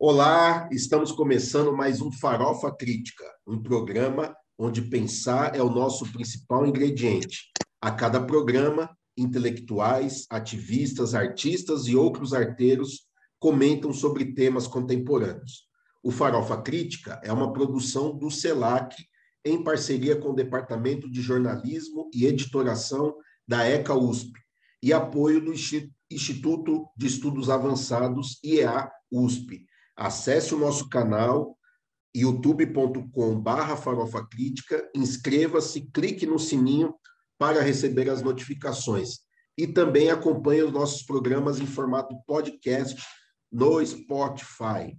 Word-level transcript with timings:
Olá, 0.00 0.68
estamos 0.70 1.10
começando 1.10 1.76
mais 1.76 2.00
um 2.00 2.12
Farofa 2.12 2.70
Crítica, 2.72 3.24
um 3.44 3.60
programa 3.60 4.32
onde 4.56 4.80
pensar 4.80 5.56
é 5.56 5.60
o 5.60 5.68
nosso 5.68 6.06
principal 6.12 6.64
ingrediente. 6.64 7.50
A 7.82 7.90
cada 7.90 8.24
programa, 8.24 8.88
intelectuais, 9.16 10.24
ativistas, 10.30 11.16
artistas 11.16 11.88
e 11.88 11.96
outros 11.96 12.32
arteiros 12.32 13.08
comentam 13.40 13.92
sobre 13.92 14.34
temas 14.34 14.68
contemporâneos. 14.68 15.64
O 16.00 16.12
Farofa 16.12 16.62
Crítica 16.62 17.20
é 17.24 17.32
uma 17.32 17.52
produção 17.52 18.16
do 18.16 18.30
CELAC 18.30 18.94
em 19.44 19.64
parceria 19.64 20.14
com 20.14 20.28
o 20.28 20.36
Departamento 20.36 21.10
de 21.10 21.20
Jornalismo 21.20 22.08
e 22.14 22.24
Editoração 22.24 23.16
da 23.48 23.64
ECA 23.68 23.96
USP 23.96 24.30
e 24.80 24.92
apoio 24.92 25.44
do 25.44 25.52
Instituto 26.08 26.86
de 26.96 27.08
Estudos 27.08 27.50
Avançados 27.50 28.38
IEA 28.44 28.88
USP. 29.10 29.66
Acesse 30.00 30.54
o 30.54 30.58
nosso 30.58 30.88
canal 30.88 31.58
youtube.com/barra 32.16 33.76
farofa 33.76 34.24
crítica, 34.24 34.88
inscreva-se, 34.94 35.90
clique 35.90 36.24
no 36.24 36.38
sininho 36.38 36.94
para 37.36 37.62
receber 37.62 38.08
as 38.08 38.22
notificações. 38.22 39.18
E 39.58 39.66
também 39.66 40.08
acompanhe 40.08 40.62
os 40.62 40.72
nossos 40.72 41.02
programas 41.02 41.58
em 41.58 41.66
formato 41.66 42.14
podcast 42.28 43.04
no 43.50 43.84
Spotify. 43.84 44.96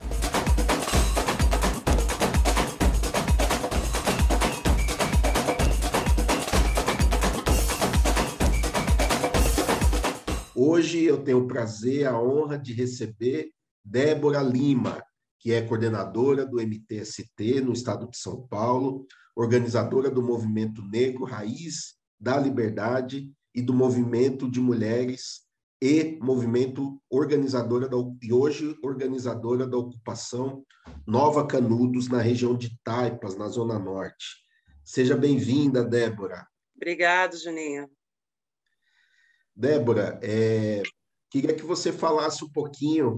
Hoje 10.54 11.06
eu 11.06 11.24
tenho 11.24 11.46
o 11.46 11.48
prazer, 11.48 12.06
a 12.06 12.22
honra 12.22 12.60
de 12.60 12.74
receber 12.74 13.54
Débora 13.84 14.42
Lima, 14.42 15.04
que 15.40 15.54
é 15.54 15.62
coordenadora 15.62 16.46
do 16.46 16.58
MTST 16.60 17.62
no 17.62 17.74
estado 17.74 18.10
de 18.10 18.18
São 18.18 18.48
Paulo, 18.48 19.06
organizadora 19.36 20.12
do 20.12 20.22
Movimento 20.22 20.82
Negro 20.82 21.24
Raiz 21.24 21.96
da 22.20 22.38
Liberdade 22.38 23.32
e 23.56 23.62
do 23.62 23.74
Movimento 23.74 24.50
de 24.50 24.60
Mulheres 24.60 25.48
e 25.82 26.20
movimento 26.22 27.02
organizadora 27.10 27.88
da, 27.88 27.96
e 28.22 28.34
hoje 28.34 28.78
organizadora 28.84 29.66
da 29.66 29.78
ocupação 29.78 30.66
Nova 31.08 31.48
Canudos 31.48 32.10
na 32.10 32.22
região 32.22 32.56
de 32.56 32.78
Taipas, 32.84 33.38
na 33.38 33.48
Zona 33.48 33.80
Norte. 33.80 34.26
Seja 34.84 35.16
bem-vinda, 35.16 35.84
Débora. 35.84 36.46
Obrigado, 36.76 37.38
Juninho. 37.38 37.90
Débora, 39.56 40.20
é, 40.22 40.84
queria 41.30 41.54
que 41.54 41.64
você 41.64 41.94
falasse 41.94 42.44
um 42.44 42.50
pouquinho 42.50 43.16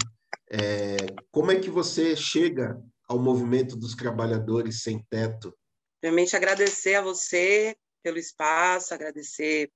é, 0.52 0.98
como 1.32 1.52
é 1.52 1.60
que 1.60 1.70
você 1.70 2.16
chega 2.16 2.82
ao 3.12 3.20
movimento 3.20 3.76
dos 3.76 3.94
trabalhadores 3.94 4.84
sem 4.84 5.04
teto. 5.10 5.54
Primeiramente, 6.00 6.36
agradecer 6.36 6.96
a 6.96 7.02
você 7.02 7.76
pelo 8.02 8.18
espaço, 8.18 8.94
agradecer 8.94 9.70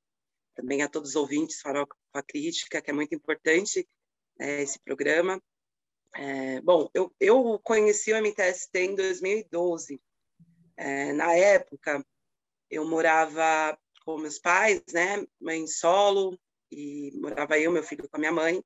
também 0.56 0.82
a 0.82 0.88
todos 0.88 1.12
os 1.12 1.16
ouvintes 1.18 1.60
Farofa 1.60 1.96
Crítica, 2.26 2.82
que 2.82 2.90
é 2.90 2.94
muito 2.94 3.14
importante 3.14 3.86
é, 4.40 4.62
esse 4.62 4.80
programa. 4.80 5.42
É, 6.16 6.62
bom, 6.62 6.90
eu, 6.94 7.14
eu 7.20 7.60
conheci 7.62 8.14
o 8.14 8.18
MTST 8.18 8.80
em 8.80 8.96
2012. 8.96 10.02
É, 10.78 11.12
na 11.12 11.34
época, 11.34 12.06
eu 12.70 12.88
morava 12.88 13.78
com 14.06 14.18
meus 14.18 14.40
pais, 14.40 14.82
né, 14.94 15.26
mãe 15.42 15.68
solo, 15.68 16.40
e 16.72 17.12
morava 17.16 17.60
eu, 17.60 17.70
meu 17.70 17.84
filho 17.84 18.08
com 18.08 18.16
a 18.16 18.20
minha 18.20 18.32
mãe, 18.32 18.64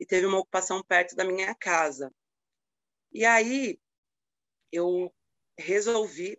e 0.00 0.06
teve 0.06 0.26
uma 0.26 0.38
ocupação 0.38 0.82
perto 0.82 1.14
da 1.14 1.24
minha 1.24 1.54
casa. 1.54 2.12
E 3.12 3.24
aí 3.24 3.78
eu 4.70 5.12
resolvi, 5.58 6.38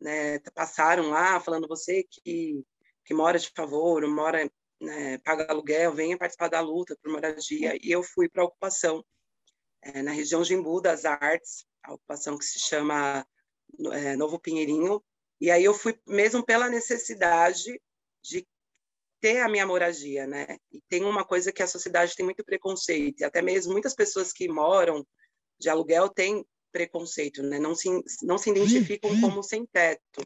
né, 0.00 0.38
passaram 0.54 1.10
lá 1.10 1.38
falando 1.40 1.68
você 1.68 2.04
que 2.04 2.64
que 3.04 3.12
mora 3.12 3.38
de 3.38 3.50
favor, 3.50 4.06
mora 4.08 4.50
né, 4.80 5.18
paga 5.18 5.46
aluguel, 5.50 5.92
venha 5.92 6.18
participar 6.18 6.48
da 6.48 6.60
luta 6.60 6.96
por 7.02 7.12
moradia. 7.12 7.76
E 7.82 7.90
eu 7.90 8.02
fui 8.02 8.28
para 8.28 8.42
a 8.42 8.46
ocupação 8.46 9.04
é, 9.82 10.02
na 10.02 10.10
região 10.10 10.42
de 10.42 10.54
Embu 10.54 10.80
das 10.80 11.04
Artes, 11.04 11.66
a 11.82 11.94
ocupação 11.94 12.38
que 12.38 12.44
se 12.44 12.58
chama 12.58 13.26
é, 13.92 14.16
Novo 14.16 14.38
Pinheirinho. 14.38 15.02
E 15.40 15.50
aí 15.50 15.64
eu 15.64 15.74
fui 15.74 15.98
mesmo 16.06 16.44
pela 16.44 16.68
necessidade 16.68 17.80
de 18.22 18.46
ter 19.24 19.40
a 19.40 19.48
minha 19.48 19.66
moradia, 19.66 20.26
né? 20.26 20.58
E 20.70 20.82
tem 20.82 21.02
uma 21.02 21.24
coisa 21.24 21.50
que 21.50 21.62
a 21.62 21.66
sociedade 21.66 22.14
tem 22.14 22.26
muito 22.26 22.44
preconceito, 22.44 23.22
e 23.22 23.24
até 23.24 23.40
mesmo 23.40 23.72
muitas 23.72 23.94
pessoas 23.94 24.34
que 24.34 24.46
moram 24.46 25.02
de 25.58 25.70
aluguel 25.70 26.10
têm 26.10 26.44
preconceito, 26.70 27.42
né? 27.42 27.58
Não 27.58 27.74
se, 27.74 27.88
não 28.22 28.36
se 28.36 28.50
identificam 28.50 29.18
como 29.22 29.42
sem 29.42 29.64
teto. 29.64 30.20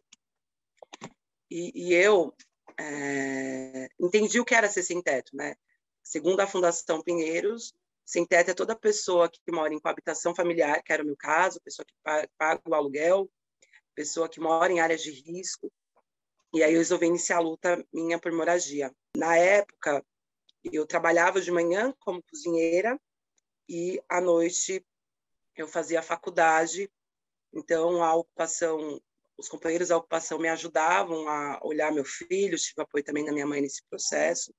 E, 1.48 1.70
e 1.76 1.94
eu 1.94 2.34
é, 2.76 3.88
entendi 4.00 4.40
o 4.40 4.44
que 4.44 4.56
era 4.56 4.68
ser 4.68 4.82
sem 4.82 5.00
teto, 5.00 5.30
né? 5.32 5.54
Segundo 6.02 6.40
a 6.40 6.48
Fundação 6.48 7.00
Pinheiros, 7.00 7.72
sem 8.04 8.26
teto 8.26 8.50
é 8.50 8.54
toda 8.54 8.74
pessoa 8.74 9.30
que 9.30 9.40
mora 9.52 9.72
em 9.72 9.78
coabitação 9.78 10.34
familiar, 10.34 10.82
que 10.82 10.92
era 10.92 11.04
o 11.04 11.06
meu 11.06 11.16
caso, 11.16 11.60
pessoa 11.60 11.86
que 11.86 11.94
paga 12.36 12.60
o 12.68 12.74
aluguel, 12.74 13.30
pessoa 13.94 14.28
que 14.28 14.40
mora 14.40 14.72
em 14.72 14.80
áreas 14.80 15.02
de 15.04 15.12
risco, 15.12 15.70
e 16.52 16.62
aí 16.62 16.72
eu 16.72 16.78
resolvi 16.78 17.06
iniciar 17.06 17.36
a 17.36 17.40
luta 17.40 17.84
minha 17.92 18.18
por 18.18 18.32
moradia. 18.32 18.94
Na 19.16 19.36
época, 19.36 20.04
eu 20.64 20.86
trabalhava 20.86 21.40
de 21.40 21.50
manhã 21.50 21.94
como 22.00 22.22
cozinheira 22.22 22.98
e 23.68 24.00
à 24.08 24.20
noite 24.20 24.84
eu 25.56 25.68
fazia 25.68 26.02
faculdade. 26.02 26.90
Então 27.52 28.02
a 28.02 28.14
ocupação, 28.14 29.00
os 29.36 29.48
companheiros 29.48 29.88
da 29.88 29.96
ocupação 29.96 30.38
me 30.38 30.48
ajudavam 30.48 31.28
a 31.28 31.60
olhar 31.62 31.92
meu 31.92 32.04
filho, 32.04 32.58
tive 32.58 32.82
apoio 32.82 33.04
também 33.04 33.24
da 33.24 33.32
minha 33.32 33.46
mãe 33.46 33.60
nesse 33.60 33.82
processo. 33.88 34.54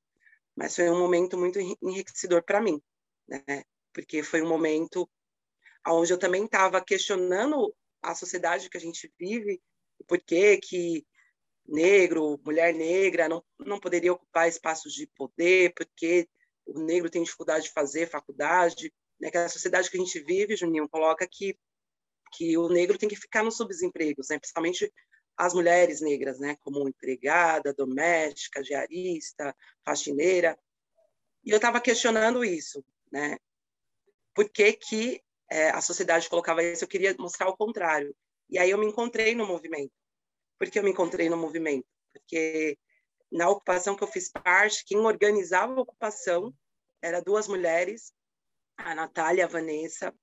Mas 0.55 0.75
foi 0.75 0.89
um 0.89 0.99
momento 0.99 1.37
muito 1.37 1.59
enriquecedor 1.81 2.43
para 2.43 2.61
mim, 2.61 2.81
né? 3.27 3.63
Porque 3.93 4.21
foi 4.21 4.41
um 4.41 4.47
momento 4.47 5.09
onde 5.87 6.13
eu 6.13 6.19
também 6.19 6.45
estava 6.45 6.83
questionando 6.83 7.73
a 8.01 8.13
sociedade 8.13 8.69
que 8.69 8.77
a 8.77 8.81
gente 8.81 9.11
vive, 9.17 9.61
por 10.07 10.19
que 10.19 10.57
que 10.57 11.05
negro, 11.69 12.39
mulher 12.43 12.73
negra, 12.73 13.29
não, 13.29 13.43
não 13.59 13.79
poderia 13.79 14.13
ocupar 14.13 14.47
espaços 14.47 14.93
de 14.93 15.07
poder, 15.07 15.73
porque 15.75 16.27
o 16.65 16.79
negro 16.79 17.09
tem 17.09 17.23
dificuldade 17.23 17.65
de 17.65 17.71
fazer 17.71 18.09
faculdade, 18.09 18.93
né? 19.19 19.29
que 19.29 19.37
a 19.37 19.49
sociedade 19.49 19.89
que 19.89 19.97
a 19.97 19.99
gente 19.99 20.19
vive, 20.19 20.55
Juninho, 20.55 20.89
coloca 20.89 21.27
que, 21.29 21.57
que 22.33 22.57
o 22.57 22.69
negro 22.69 22.97
tem 22.97 23.09
que 23.09 23.15
ficar 23.15 23.43
nos 23.43 23.57
subempregos, 23.57 24.29
né? 24.29 24.39
principalmente 24.39 24.91
as 25.37 25.53
mulheres 25.53 26.01
negras, 26.01 26.39
né? 26.39 26.57
como 26.61 26.87
empregada, 26.87 27.73
doméstica, 27.73 28.61
diarista, 28.61 29.55
faxineira. 29.85 30.57
E 31.43 31.51
eu 31.51 31.57
estava 31.57 31.79
questionando 31.79 32.43
isso, 32.43 32.83
né? 33.11 33.37
Por 34.35 34.49
que, 34.49 34.73
que 34.73 35.23
é, 35.49 35.69
a 35.69 35.81
sociedade 35.81 36.29
colocava 36.29 36.61
isso? 36.61 36.83
Eu 36.83 36.87
queria 36.87 37.15
mostrar 37.17 37.47
o 37.47 37.55
contrário. 37.55 38.13
E 38.49 38.59
aí 38.59 38.69
eu 38.69 38.77
me 38.77 38.85
encontrei 38.85 39.33
no 39.33 39.47
movimento 39.47 39.93
porque 40.59 40.77
eu 40.77 40.83
me 40.83 40.91
encontrei 40.91 41.29
no 41.29 41.37
movimento, 41.37 41.87
porque 42.13 42.77
na 43.31 43.49
ocupação 43.49 43.95
que 43.95 44.03
eu 44.03 44.07
fiz 44.07 44.29
parte, 44.29 44.83
quem 44.85 44.97
organizava 44.97 45.73
a 45.73 45.81
ocupação 45.81 46.53
era 47.01 47.21
duas 47.21 47.47
mulheres, 47.47 48.13
a 48.77 48.93
Natália 48.93 49.41
e 49.41 49.43
a 49.43 49.47
Vanessa, 49.47 50.13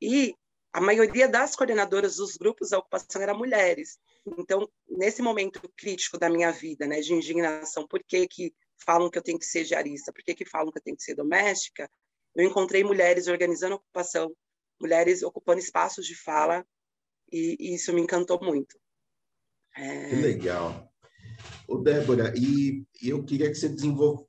e 0.00 0.34
a 0.72 0.80
maioria 0.80 1.28
das 1.28 1.56
coordenadoras 1.56 2.16
dos 2.16 2.36
grupos 2.36 2.70
da 2.70 2.78
ocupação 2.78 3.20
eram 3.20 3.36
mulheres. 3.36 3.98
Então, 4.38 4.70
nesse 4.88 5.22
momento 5.22 5.60
crítico 5.76 6.18
da 6.18 6.28
minha 6.28 6.52
vida, 6.52 6.86
né, 6.86 7.00
de 7.00 7.14
indignação, 7.14 7.86
por 7.86 8.02
que, 8.04 8.28
que 8.28 8.54
falam 8.84 9.10
que 9.10 9.18
eu 9.18 9.22
tenho 9.22 9.38
que 9.38 9.46
ser 9.46 9.64
diarista, 9.64 10.12
por 10.12 10.22
que, 10.22 10.34
que 10.34 10.44
falam 10.44 10.70
que 10.70 10.78
eu 10.78 10.82
tenho 10.82 10.96
que 10.96 11.02
ser 11.02 11.14
doméstica, 11.14 11.90
eu 12.34 12.44
encontrei 12.44 12.84
mulheres 12.84 13.26
organizando 13.26 13.76
ocupação, 13.76 14.36
mulheres 14.78 15.22
ocupando 15.22 15.58
espaços 15.58 16.06
de 16.06 16.14
fala, 16.14 16.64
e, 17.32 17.56
e 17.58 17.74
isso 17.74 17.92
me 17.92 18.02
encantou 18.02 18.38
muito. 18.42 18.78
É... 19.76 20.08
Que 20.08 20.16
legal. 20.16 20.90
Ô, 21.68 21.78
Débora, 21.78 22.32
e 22.36 22.86
eu 23.02 23.24
queria 23.24 23.48
que 23.48 23.56
você 23.56 23.74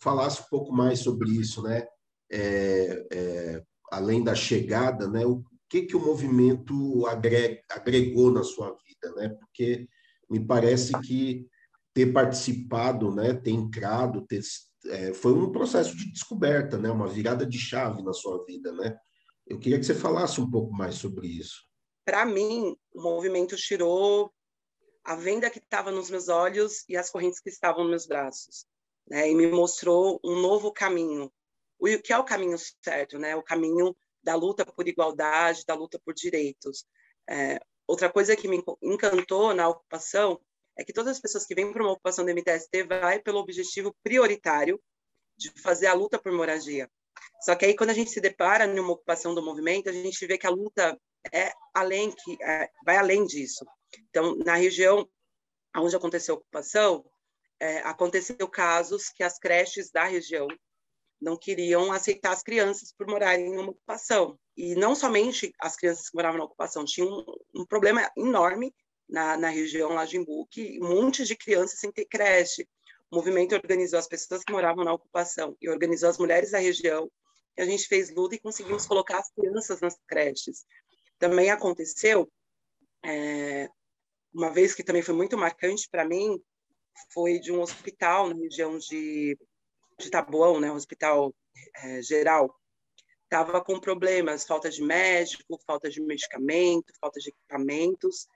falasse 0.01 0.41
um 0.41 0.45
pouco 0.49 0.73
mais 0.73 0.99
sobre 0.99 1.29
isso, 1.29 1.61
né? 1.61 1.88
É, 2.29 3.07
é, 3.11 3.63
além 3.91 4.23
da 4.23 4.35
chegada, 4.35 5.07
né? 5.07 5.25
O 5.25 5.44
que, 5.69 5.83
que 5.83 5.95
o 5.95 6.03
movimento 6.03 7.05
agregou 7.69 8.31
na 8.31 8.44
sua 8.44 8.75
vida, 8.85 9.15
né? 9.15 9.29
Porque 9.29 9.88
me 10.29 10.39
parece 10.39 10.94
que 11.01 11.47
ter 11.93 12.11
participado, 12.11 13.13
né? 13.13 13.33
Ter 13.33 13.51
entrado, 13.51 14.25
ter, 14.25 14.41
é, 14.88 15.13
foi 15.13 15.33
um 15.33 15.51
processo 15.51 15.95
de 15.95 16.11
descoberta, 16.11 16.77
né? 16.77 16.89
Uma 16.89 17.07
virada 17.07 17.45
de 17.45 17.57
chave 17.57 18.01
na 18.01 18.13
sua 18.13 18.43
vida, 18.45 18.71
né? 18.73 18.97
Eu 19.45 19.59
queria 19.59 19.79
que 19.79 19.85
você 19.85 19.95
falasse 19.95 20.41
um 20.41 20.50
pouco 20.50 20.73
mais 20.73 20.95
sobre 20.95 21.27
isso. 21.27 21.65
Para 22.05 22.25
mim, 22.25 22.75
o 22.93 23.01
movimento 23.01 23.55
tirou 23.55 24.31
a 25.07 25.15
venda 25.15 25.50
que 25.50 25.59
estava 25.59 25.89
nos 25.89 26.09
meus 26.09 26.27
olhos 26.27 26.83
e 26.89 26.98
as 26.98 27.09
correntes 27.09 27.39
que 27.39 27.50
estavam 27.50 27.83
nos 27.83 27.89
meus 27.89 28.07
braços, 28.07 28.65
né? 29.07 29.31
E 29.31 29.33
me 29.33 29.48
mostrou 29.48 30.19
um 30.21 30.42
novo 30.42 30.69
caminho. 30.69 31.31
O 31.80 31.88
que 32.01 32.12
é 32.12 32.18
o 32.18 32.25
caminho 32.25 32.57
certo, 32.83 33.18
né? 33.18 33.33
O 33.33 33.42
caminho 33.42 33.95
da 34.21 34.36
luta 34.36 34.65
por 34.65 34.86
igualdade, 34.86 35.63
da 35.65 35.75
luta 35.75 35.98
por 36.04 36.13
direitos. 36.13 36.86
É, 37.30 37.57
outra 37.88 38.12
coisa 38.12 38.36
que 38.36 38.50
me 38.50 38.62
encantou 38.83 39.54
na 39.54 39.69
ocupação 39.69 40.42
é 40.77 40.83
que 40.83 40.92
todas 40.92 41.15
as 41.15 41.21
pessoas 41.21 41.45
que 41.45 41.56
vêm 41.56 41.71
para 41.71 41.81
uma 41.81 41.94
ocupação 41.94 42.25
do 42.25 42.31
MTST 42.31 42.83
vai 42.83 43.19
pelo 43.19 43.39
objetivo 43.39 43.95
prioritário 44.03 44.77
de 45.38 45.50
fazer 45.62 45.88
a 45.88 45.94
luta 45.94 46.19
por 46.19 46.33
moradia. 46.33 46.92
Só 47.44 47.56
que 47.56 47.63
aí 47.63 47.77
quando 47.77 47.92
a 47.92 47.94
gente 47.94 48.12
se 48.12 48.19
depara 48.19 48.68
numa 48.68 48.92
ocupação 48.92 49.33
do 49.33 49.42
movimento, 49.42 49.89
a 49.89 49.94
gente 49.94 50.27
vê 50.27 50.38
que 50.38 50.48
a 50.48 50.50
luta 50.50 51.00
é 51.31 51.53
além 51.74 52.12
que 52.12 52.38
é, 52.44 52.69
vai 52.86 52.98
além 52.98 53.25
disso. 53.25 53.65
Então, 54.10 54.36
na 54.38 54.56
região 54.56 55.07
onde 55.75 55.95
aconteceu 55.95 56.36
a 56.36 56.38
ocupação, 56.38 57.06
é, 57.60 57.80
aconteceu 57.80 58.48
casos 58.48 59.10
que 59.10 59.24
as 59.24 59.38
creches 59.38 59.92
da 59.92 60.04
região 60.06 60.48
não 61.19 61.36
queriam 61.36 61.92
aceitar 61.92 62.31
as 62.31 62.44
crianças 62.44 62.92
por 62.92 63.07
morarem 63.07 63.48
em 63.48 63.57
uma 63.57 63.72
ocupação. 63.72 64.39
E 64.56 64.75
não 64.75 64.95
somente 64.95 65.51
as 65.60 65.75
crianças 65.75 66.10
que 66.10 66.16
moravam 66.16 66.38
na 66.38 66.45
ocupação, 66.45 66.86
tinha 66.86 67.06
um, 67.06 67.24
um 67.56 67.66
problema 67.66 68.10
enorme 68.16 68.74
na, 69.10 69.38
na 69.38 69.50
região 69.50 69.94
lá 69.94 70.06
de 70.06 70.18
Imbuque, 70.18 70.80
um 70.81 70.89
monte 70.89 71.24
de 71.25 71.36
crianças 71.36 71.80
sem 71.80 71.92
ter 71.92 72.06
creche. 72.06 72.68
O 73.10 73.16
movimento 73.16 73.56
organizou 73.56 73.98
as 73.98 74.07
pessoas 74.07 74.44
que 74.44 74.51
moravam 74.51 74.84
na 74.84 74.94
ocupação 74.94 75.56
e 75.62 75.69
organizou 75.69 76.10
as 76.10 76.18
mulheres 76.18 76.51
da 76.51 76.60
região. 76.60 77.10
E 77.57 77.62
a 77.62 77.66
gente 77.66 77.88
fez 77.88 78.13
luta 78.13 78.36
e 78.36 78.39
conseguimos 78.39 78.86
colocar 78.86 79.19
as 79.19 79.31
crianças 79.31 79.80
nas 79.81 79.98
creches. 80.07 80.66
Também 81.18 81.50
aconteceu, 81.50 82.30
é, 83.04 83.46
uma 84.38 84.51
vez 84.51 84.75
que 84.75 84.84
também 84.84 85.01
foi 85.01 85.16
muito 85.16 85.36
marcante 85.36 85.89
para 85.89 86.06
mim, 86.06 86.39
foi 87.12 87.39
de 87.39 87.51
um 87.51 87.60
hospital 87.60 88.30
na 88.30 88.36
região 88.36 88.78
de, 88.78 89.36
de 90.00 90.12
Taboão, 90.12 90.60
né, 90.60 90.72
um 90.72 90.75
hospital 90.75 91.34
é, 91.78 92.04
geral, 92.04 92.56
estava 93.24 93.60
com 93.63 93.80
problemas, 93.80 94.45
falta 94.45 94.69
de 94.69 94.84
médico, 94.84 95.60
falta 95.66 95.89
de 95.89 96.00
medicamento, 96.00 96.94
falta 97.01 97.19
de 97.19 97.30
equipamentos, 97.30 98.28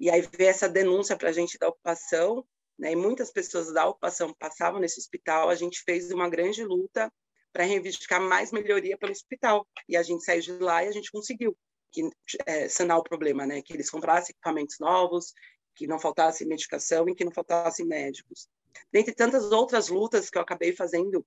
e 0.00 0.08
aí 0.08 0.22
veio 0.22 0.48
essa 0.48 0.66
denúncia 0.66 1.14
para 1.14 1.28
a 1.28 1.32
gente 1.32 1.58
da 1.58 1.68
ocupação, 1.68 2.42
né, 2.78 2.92
e 2.92 2.96
muitas 2.96 3.30
pessoas 3.30 3.70
da 3.70 3.86
ocupação 3.86 4.32
passavam 4.38 4.80
nesse 4.80 4.98
hospital, 4.98 5.50
a 5.50 5.54
gente 5.54 5.82
fez 5.84 6.10
uma 6.10 6.28
grande 6.28 6.64
luta 6.64 7.12
para 7.52 7.64
reivindicar 7.64 8.20
mais 8.20 8.50
melhoria 8.50 8.96
pelo 8.96 9.12
hospital, 9.12 9.68
e 9.86 9.94
a 9.94 10.02
gente 10.02 10.24
saiu 10.24 10.40
de 10.40 10.52
lá 10.52 10.82
e 10.82 10.88
a 10.88 10.92
gente 10.92 11.12
conseguiu 11.12 11.54
que, 11.94 12.10
é, 12.44 12.68
sanar 12.68 12.98
o 12.98 13.04
problema, 13.04 13.46
né, 13.46 13.62
que 13.62 13.72
eles 13.72 13.88
comprassem 13.88 14.32
equipamentos 14.32 14.78
novos, 14.80 15.32
que 15.74 15.86
não 15.86 15.98
faltasse 15.98 16.44
medicação 16.44 17.08
e 17.08 17.14
que 17.14 17.24
não 17.24 17.32
faltasse 17.32 17.84
médicos. 17.84 18.48
Dentre 18.92 19.14
tantas 19.14 19.52
outras 19.52 19.88
lutas 19.88 20.28
que 20.28 20.36
eu 20.36 20.42
acabei 20.42 20.74
fazendo 20.74 21.24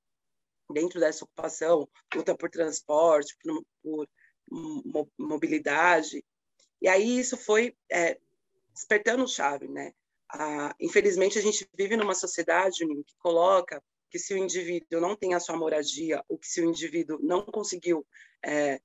dentro 0.70 1.00
dessa 1.00 1.24
ocupação, 1.24 1.88
luta 2.14 2.36
por 2.36 2.50
transporte, 2.50 3.38
por, 3.42 3.64
por 3.82 5.08
mobilidade, 5.18 6.24
e 6.82 6.88
aí 6.88 7.20
isso 7.20 7.38
foi 7.38 7.76
é, 7.90 8.20
despertando 8.74 9.28
chave, 9.28 9.68
né? 9.68 9.94
Ah, 10.30 10.76
infelizmente, 10.80 11.40
a 11.40 11.42
gente 11.42 11.68
vive 11.74 11.96
numa 11.96 12.14
sociedade 12.14 12.86
que 12.86 13.16
coloca 13.18 13.82
que 14.10 14.20
se 14.20 14.34
o 14.34 14.38
indivíduo 14.38 15.02
não 15.02 15.16
tem 15.16 15.34
a 15.34 15.40
sua 15.40 15.56
moradia, 15.56 16.24
ou 16.28 16.38
que 16.38 16.48
se 16.48 16.62
o 16.62 16.66
indivíduo 16.66 17.20
não 17.22 17.46
conseguiu 17.46 18.06
é, 18.44 18.80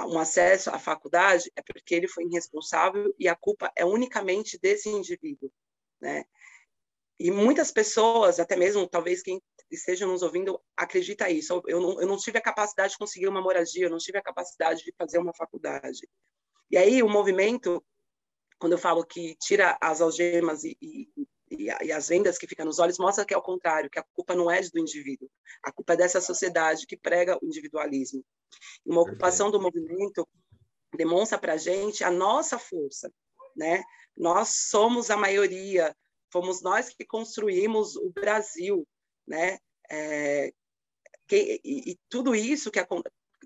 um 0.00 0.18
acesso 0.18 0.70
à 0.70 0.78
faculdade 0.78 1.50
é 1.54 1.62
porque 1.62 1.94
ele 1.94 2.08
foi 2.08 2.24
irresponsável 2.24 3.14
e 3.18 3.28
a 3.28 3.36
culpa 3.36 3.70
é 3.76 3.84
unicamente 3.84 4.58
desse 4.58 4.88
indivíduo, 4.88 5.52
né? 6.00 6.24
E 7.18 7.30
muitas 7.30 7.70
pessoas, 7.70 8.40
até 8.40 8.56
mesmo 8.56 8.88
talvez 8.88 9.22
quem 9.22 9.40
esteja 9.70 10.06
nos 10.06 10.22
ouvindo, 10.22 10.60
acredita 10.76 11.30
isso. 11.30 11.62
Eu 11.66 11.80
não, 11.80 12.00
eu 12.00 12.06
não 12.06 12.16
tive 12.16 12.38
a 12.38 12.42
capacidade 12.42 12.92
de 12.92 12.98
conseguir 12.98 13.28
uma 13.28 13.40
moradia, 13.40 13.86
eu 13.86 13.90
não 13.90 13.98
tive 13.98 14.18
a 14.18 14.22
capacidade 14.22 14.82
de 14.82 14.92
fazer 14.98 15.18
uma 15.18 15.32
faculdade. 15.34 16.08
E 16.70 16.76
aí 16.76 17.02
o 17.02 17.08
movimento, 17.08 17.84
quando 18.58 18.72
eu 18.72 18.78
falo 18.78 19.04
que 19.04 19.36
tira 19.36 19.78
as 19.80 20.00
algemas 20.00 20.64
e, 20.64 20.76
e, 20.80 21.08
e, 21.58 21.66
e 21.84 21.92
as 21.92 22.08
vendas 22.08 22.38
que 22.38 22.46
ficam 22.46 22.66
nos 22.66 22.78
olhos, 22.78 22.98
mostra 22.98 23.24
que 23.24 23.34
é 23.34 23.36
o 23.36 23.42
contrário, 23.42 23.90
que 23.90 23.98
a 23.98 24.04
culpa 24.14 24.34
não 24.34 24.50
é 24.50 24.60
do 24.62 24.78
indivíduo, 24.78 25.30
a 25.62 25.72
culpa 25.72 25.92
é 25.92 25.96
dessa 25.96 26.20
sociedade 26.20 26.86
que 26.86 26.96
prega 26.96 27.38
o 27.42 27.46
individualismo. 27.46 28.24
Uma 28.84 29.02
ocupação 29.02 29.50
do 29.50 29.60
movimento 29.60 30.26
demonstra 30.94 31.38
para 31.38 31.54
a 31.54 31.56
gente 31.56 32.04
a 32.04 32.10
nossa 32.10 32.58
força, 32.58 33.12
né? 33.56 33.82
Nós 34.16 34.68
somos 34.68 35.10
a 35.10 35.16
maioria, 35.16 35.96
fomos 36.30 36.62
nós 36.62 36.90
que 36.90 37.04
construímos 37.04 37.96
o 37.96 38.10
Brasil, 38.10 38.86
né? 39.26 39.58
É, 39.90 40.52
que, 41.26 41.60
e, 41.64 41.92
e, 41.92 41.98
tudo 42.08 42.34
isso 42.34 42.70
que 42.70 42.80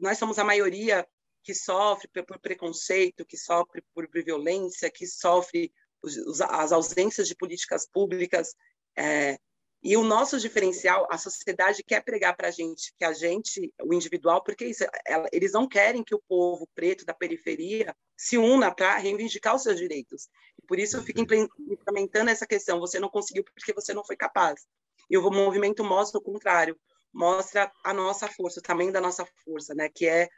nós 0.01 0.19
somos 0.19 0.39
a 0.39 0.45
maioria 0.45 1.07
que 1.43 1.55
sofre 1.55 2.09
por 2.09 2.39
preconceito, 2.41 3.25
que 3.25 3.37
sofre 3.37 3.83
por 3.95 4.09
violência, 4.13 4.91
que 4.91 5.07
sofre 5.07 5.73
os, 6.03 6.41
as 6.41 6.73
ausências 6.73 7.29
de 7.29 7.35
políticas 7.35 7.87
públicas, 7.87 8.55
é, 8.97 9.39
e 9.83 9.97
o 9.97 10.03
nosso 10.03 10.41
diferencial, 10.41 11.07
a 11.11 11.17
sociedade 11.17 11.85
quer 11.85 12.03
pregar 12.03 12.37
para 12.37 12.49
a 12.49 12.51
gente 12.51 12.93
que 12.99 13.05
a 13.05 13.13
gente, 13.13 13.73
o 13.83 13.95
individual, 13.95 14.43
porque 14.43 14.67
isso, 14.67 14.85
ela, 15.07 15.29
eles 15.33 15.53
não 15.53 15.69
querem 15.69 16.03
que 16.03 16.15
o 16.15 16.23
povo 16.27 16.69
preto 16.75 17.05
da 17.05 17.15
periferia 17.15 17.95
se 18.17 18.37
una 18.37 18.75
para 18.75 18.97
reivindicar 18.97 19.55
os 19.55 19.63
seus 19.63 19.79
direitos. 19.79 20.29
E 20.61 20.67
por 20.67 20.79
isso 20.79 20.97
eu 20.97 21.03
fico 21.03 21.21
implementando 21.21 22.31
essa 22.31 22.47
questão: 22.47 22.81
você 22.81 22.99
não 22.99 23.09
conseguiu 23.09 23.45
porque 23.45 23.73
você 23.73 23.95
não 23.95 24.05
foi 24.05 24.17
capaz. 24.17 24.67
E 25.09 25.17
o 25.17 25.31
movimento 25.31 25.85
mostra 25.85 26.19
o 26.19 26.23
contrário, 26.23 26.77
mostra 27.13 27.71
a 27.85 27.95
nossa 27.95 28.27
força, 28.27 28.59
o 28.59 28.63
tamanho 28.63 28.93
da 28.93 29.01
nossa 29.01 29.25
força, 29.45 29.73
né? 29.73 29.89
Que 29.89 30.09
é 30.09 30.29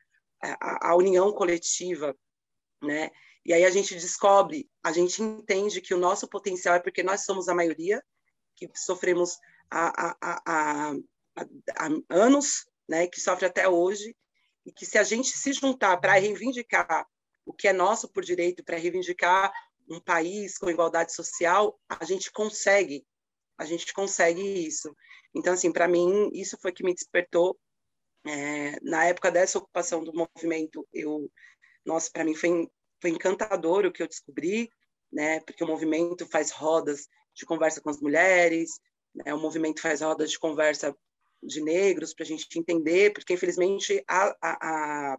a, 0.43 0.91
a 0.91 0.97
união 0.97 1.33
coletiva, 1.33 2.15
né? 2.83 3.11
E 3.45 3.53
aí 3.53 3.65
a 3.65 3.71
gente 3.71 3.95
descobre, 3.95 4.69
a 4.83 4.93
gente 4.93 5.23
entende 5.23 5.81
que 5.81 5.95
o 5.95 5.99
nosso 5.99 6.29
potencial 6.29 6.75
é 6.75 6.81
porque 6.81 7.03
nós 7.03 7.25
somos 7.25 7.49
a 7.49 7.55
maioria 7.55 8.03
que 8.55 8.69
sofremos 8.75 9.39
há, 9.71 10.17
há, 10.21 10.43
há, 10.47 10.93
há 11.37 11.89
anos, 12.11 12.67
né, 12.89 13.07
que 13.07 13.21
sofre 13.21 13.47
até 13.47 13.69
hoje, 13.69 14.17
e 14.67 14.73
que 14.73 14.85
se 14.85 14.99
a 14.99 15.03
gente 15.03 15.29
se 15.29 15.53
juntar 15.53 15.97
para 15.99 16.15
reivindicar 16.15 17.07
o 17.47 17.53
que 17.53 17.69
é 17.69 17.73
nosso 17.73 18.09
por 18.09 18.25
direito, 18.25 18.65
para 18.65 18.77
reivindicar 18.77 19.53
um 19.89 20.01
país 20.01 20.59
com 20.59 20.69
igualdade 20.69 21.15
social, 21.15 21.81
a 21.89 22.05
gente 22.05 22.31
consegue, 22.31 23.07
a 23.57 23.65
gente 23.65 23.93
consegue 23.93 24.43
isso. 24.43 24.95
Então, 25.35 25.55
assim, 25.55 25.73
para 25.73 25.89
mim, 25.89 26.31
isso 26.33 26.59
foi 26.61 26.73
que 26.73 26.85
me 26.85 26.95
despertou. 26.95 27.59
É, 28.27 28.79
na 28.83 29.05
época 29.05 29.31
dessa 29.31 29.59
ocupação 29.59 30.05
do 30.05 30.13
movimento, 30.13 30.87
eu, 30.93 31.31
nossa, 31.85 32.11
para 32.13 32.25
mim 32.25 32.35
foi, 32.35 32.69
foi 33.01 33.11
encantador 33.11 33.85
o 33.85 33.93
que 33.93 34.03
eu 34.03 34.09
descobri, 34.09 34.71
né? 35.13 35.41
Porque 35.41 35.65
o 35.65 35.67
movimento 35.67 36.27
faz 36.27 36.51
rodas 36.51 37.09
de 37.35 37.47
conversa 37.47 37.81
com 37.81 37.91
as 37.91 38.01
mulheres, 38.01 38.81
né? 39.15 39.33
o 39.33 39.39
movimento 39.39 39.81
faz 39.81 40.01
rodas 40.01 40.31
de 40.31 40.39
conversa 40.39 40.97
de 41.43 41.61
negros 41.61 42.13
para 42.13 42.25
a 42.25 42.27
gente 42.27 42.59
entender, 42.59 43.13
porque 43.13 43.35
infelizmente 43.35 44.03
a, 44.09 44.37
a, 44.43 44.59
a, 45.13 45.19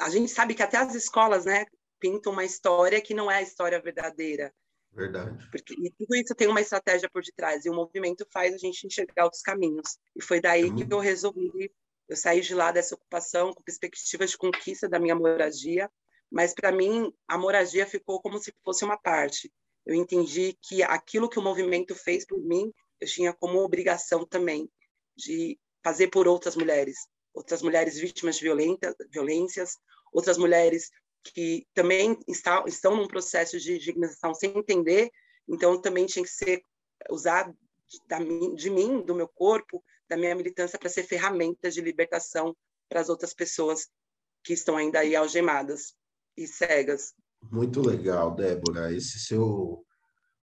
a, 0.00 0.10
gente 0.10 0.30
sabe 0.30 0.54
que 0.54 0.62
até 0.62 0.76
as 0.76 0.94
escolas 0.94 1.44
né, 1.44 1.66
pintam 1.98 2.32
uma 2.32 2.44
história 2.44 3.00
que 3.00 3.14
não 3.14 3.30
é 3.30 3.38
a 3.38 3.42
história 3.42 3.80
verdadeira. 3.80 4.54
Verdade. 4.92 5.48
Porque, 5.50 5.74
e 5.74 5.90
tudo 5.90 6.14
isso 6.14 6.34
tem 6.34 6.48
uma 6.48 6.60
estratégia 6.60 7.08
por 7.10 7.22
detrás, 7.22 7.64
e 7.64 7.70
o 7.70 7.74
movimento 7.74 8.26
faz 8.30 8.54
a 8.54 8.58
gente 8.58 8.86
enxergar 8.86 9.24
outros 9.24 9.42
caminhos. 9.42 9.98
E 10.14 10.22
foi 10.22 10.40
daí 10.40 10.64
uhum. 10.64 10.76
que 10.76 10.92
eu 10.92 10.98
resolvi, 10.98 11.72
eu 12.08 12.16
saí 12.16 12.40
de 12.40 12.54
lá 12.54 12.70
dessa 12.70 12.94
ocupação 12.94 13.52
com 13.52 13.62
perspectivas 13.62 14.30
de 14.30 14.36
conquista 14.36 14.88
da 14.88 15.00
minha 15.00 15.14
moradia, 15.14 15.90
mas 16.32 16.54
para 16.54 16.72
mim 16.72 17.12
a 17.28 17.36
moradia 17.36 17.86
ficou 17.86 18.20
como 18.20 18.38
se 18.38 18.52
fosse 18.64 18.84
uma 18.84 18.96
parte. 18.96 19.52
Eu 19.84 19.94
entendi 19.94 20.56
que 20.62 20.82
aquilo 20.82 21.28
que 21.28 21.38
o 21.38 21.42
movimento 21.42 21.94
fez 21.94 22.24
por 22.24 22.42
mim, 22.42 22.72
eu 22.98 23.06
tinha 23.06 23.34
como 23.34 23.58
obrigação 23.58 24.26
também 24.26 24.68
de 25.14 25.58
fazer 25.84 26.08
por 26.08 26.26
outras 26.26 26.56
mulheres, 26.56 26.96
outras 27.34 27.60
mulheres 27.60 27.98
vítimas 27.98 28.36
de 28.36 28.44
violenta, 28.44 28.96
violências, 29.10 29.76
outras 30.10 30.38
mulheres 30.38 30.90
que 31.22 31.66
também 31.74 32.18
está, 32.26 32.64
estão 32.66 32.96
num 32.96 33.06
processo 33.06 33.58
de 33.60 33.78
dignização 33.78 34.34
sem 34.34 34.56
entender, 34.56 35.10
então 35.46 35.80
também 35.80 36.06
tinha 36.06 36.24
que 36.24 36.30
ser 36.30 36.62
usar 37.10 37.52
de 38.56 38.70
mim, 38.70 39.02
do 39.02 39.14
meu 39.14 39.28
corpo, 39.28 39.84
da 40.08 40.16
minha 40.16 40.34
militância 40.34 40.78
para 40.78 40.88
ser 40.88 41.02
ferramentas 41.02 41.74
de 41.74 41.82
libertação 41.82 42.56
para 42.88 43.00
as 43.00 43.10
outras 43.10 43.34
pessoas 43.34 43.88
que 44.42 44.54
estão 44.54 44.76
ainda 44.78 45.00
aí 45.00 45.14
algemadas 45.14 45.94
e 46.36 46.46
cegas. 46.46 47.14
Muito 47.50 47.80
legal, 47.80 48.34
Débora. 48.34 48.92
Esse 48.92 49.18
seu 49.18 49.84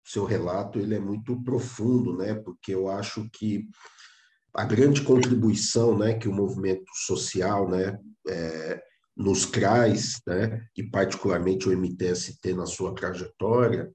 seu 0.04 0.24
relato 0.24 0.80
ele 0.80 0.96
é 0.96 1.00
muito 1.00 1.40
profundo, 1.42 2.16
né? 2.16 2.34
Porque 2.34 2.74
eu 2.74 2.88
acho 2.88 3.28
que 3.30 3.68
a 4.54 4.64
grande 4.64 5.02
contribuição, 5.02 5.96
né, 5.96 6.14
que 6.14 6.28
o 6.28 6.34
movimento 6.34 6.90
social, 7.06 7.68
né, 7.70 7.98
é, 8.28 8.82
nos 9.16 9.46
traz, 9.46 10.20
né, 10.26 10.66
e 10.76 10.82
particularmente 10.82 11.68
o 11.68 11.72
MTST 11.72 12.52
na 12.54 12.66
sua 12.66 12.94
trajetória, 12.94 13.90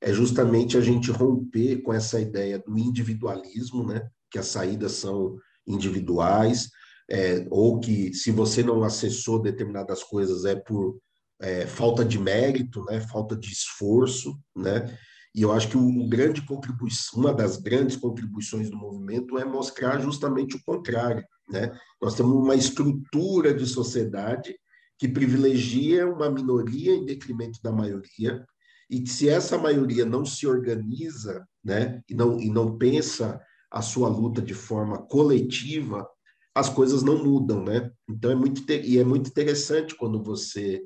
é 0.00 0.12
justamente 0.12 0.76
a 0.76 0.80
gente 0.80 1.10
romper 1.10 1.82
com 1.82 1.92
essa 1.92 2.20
ideia 2.20 2.58
do 2.58 2.78
individualismo, 2.78 3.84
né, 3.84 4.08
que 4.30 4.38
as 4.38 4.46
saídas 4.46 4.92
são 4.92 5.36
individuais, 5.66 6.70
é, 7.10 7.44
ou 7.50 7.80
que 7.80 8.12
se 8.14 8.30
você 8.30 8.62
não 8.62 8.84
acessou 8.84 9.42
determinadas 9.42 10.04
coisas 10.04 10.44
é 10.44 10.54
por 10.54 11.00
é, 11.40 11.66
falta 11.66 12.04
de 12.04 12.18
mérito, 12.18 12.84
né? 12.84 13.00
falta 13.00 13.36
de 13.36 13.50
esforço, 13.50 14.38
né? 14.54 14.96
E 15.34 15.42
eu 15.42 15.52
acho 15.52 15.68
que 15.68 15.76
o, 15.76 16.08
grande 16.08 16.40
contribuição, 16.40 17.20
uma 17.20 17.34
das 17.34 17.58
grandes 17.58 17.94
contribuições 17.94 18.70
do 18.70 18.76
movimento 18.78 19.36
é 19.38 19.44
mostrar 19.44 20.00
justamente 20.00 20.56
o 20.56 20.64
contrário, 20.64 21.22
né? 21.50 21.78
Nós 22.00 22.14
temos 22.14 22.32
uma 22.32 22.54
estrutura 22.54 23.52
de 23.52 23.66
sociedade 23.66 24.56
que 24.98 25.06
privilegia 25.06 26.08
uma 26.08 26.30
minoria 26.30 26.94
em 26.94 27.04
detrimento 27.04 27.60
da 27.62 27.70
maioria, 27.70 28.46
e 28.88 29.02
que 29.02 29.10
se 29.10 29.28
essa 29.28 29.58
maioria 29.58 30.06
não 30.06 30.24
se 30.24 30.46
organiza, 30.46 31.46
né, 31.62 32.00
e 32.08 32.14
não, 32.14 32.40
e 32.40 32.48
não 32.48 32.78
pensa 32.78 33.40
a 33.70 33.82
sua 33.82 34.08
luta 34.08 34.40
de 34.40 34.54
forma 34.54 35.02
coletiva, 35.06 36.08
as 36.54 36.70
coisas 36.70 37.02
não 37.02 37.22
mudam, 37.22 37.62
né? 37.62 37.90
Então 38.08 38.30
é 38.30 38.34
muito 38.34 38.62
e 38.72 38.98
é 38.98 39.04
muito 39.04 39.28
interessante 39.28 39.94
quando 39.94 40.22
você 40.22 40.80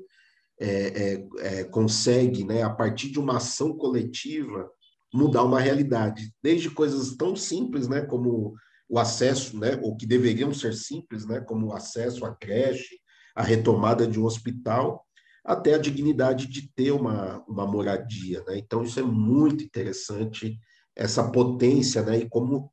é, 0.61 0.67
é, 0.69 1.27
é, 1.39 1.63
consegue, 1.63 2.43
né, 2.43 2.61
a 2.61 2.69
partir 2.69 3.09
de 3.09 3.19
uma 3.19 3.37
ação 3.37 3.75
coletiva, 3.75 4.69
mudar 5.11 5.43
uma 5.43 5.59
realidade, 5.59 6.31
desde 6.41 6.69
coisas 6.69 7.15
tão 7.15 7.35
simples, 7.35 7.87
né, 7.87 8.01
como 8.01 8.53
o 8.87 8.99
acesso, 8.99 9.57
né, 9.57 9.79
ou 9.81 9.97
que 9.97 10.05
deveriam 10.05 10.53
ser 10.53 10.73
simples, 10.73 11.25
né, 11.25 11.41
como 11.41 11.67
o 11.67 11.73
acesso 11.73 12.23
à 12.25 12.35
creche, 12.35 12.99
a 13.35 13.41
retomada 13.41 14.05
de 14.05 14.19
um 14.19 14.25
hospital, 14.25 15.03
até 15.43 15.73
a 15.73 15.79
dignidade 15.79 16.47
de 16.47 16.71
ter 16.73 16.91
uma, 16.91 17.43
uma 17.47 17.65
moradia, 17.65 18.43
né? 18.47 18.57
Então 18.57 18.83
isso 18.83 18.99
é 18.99 19.03
muito 19.03 19.63
interessante 19.63 20.59
essa 20.95 21.31
potência, 21.31 22.03
né? 22.03 22.19
E 22.19 22.29
como 22.29 22.71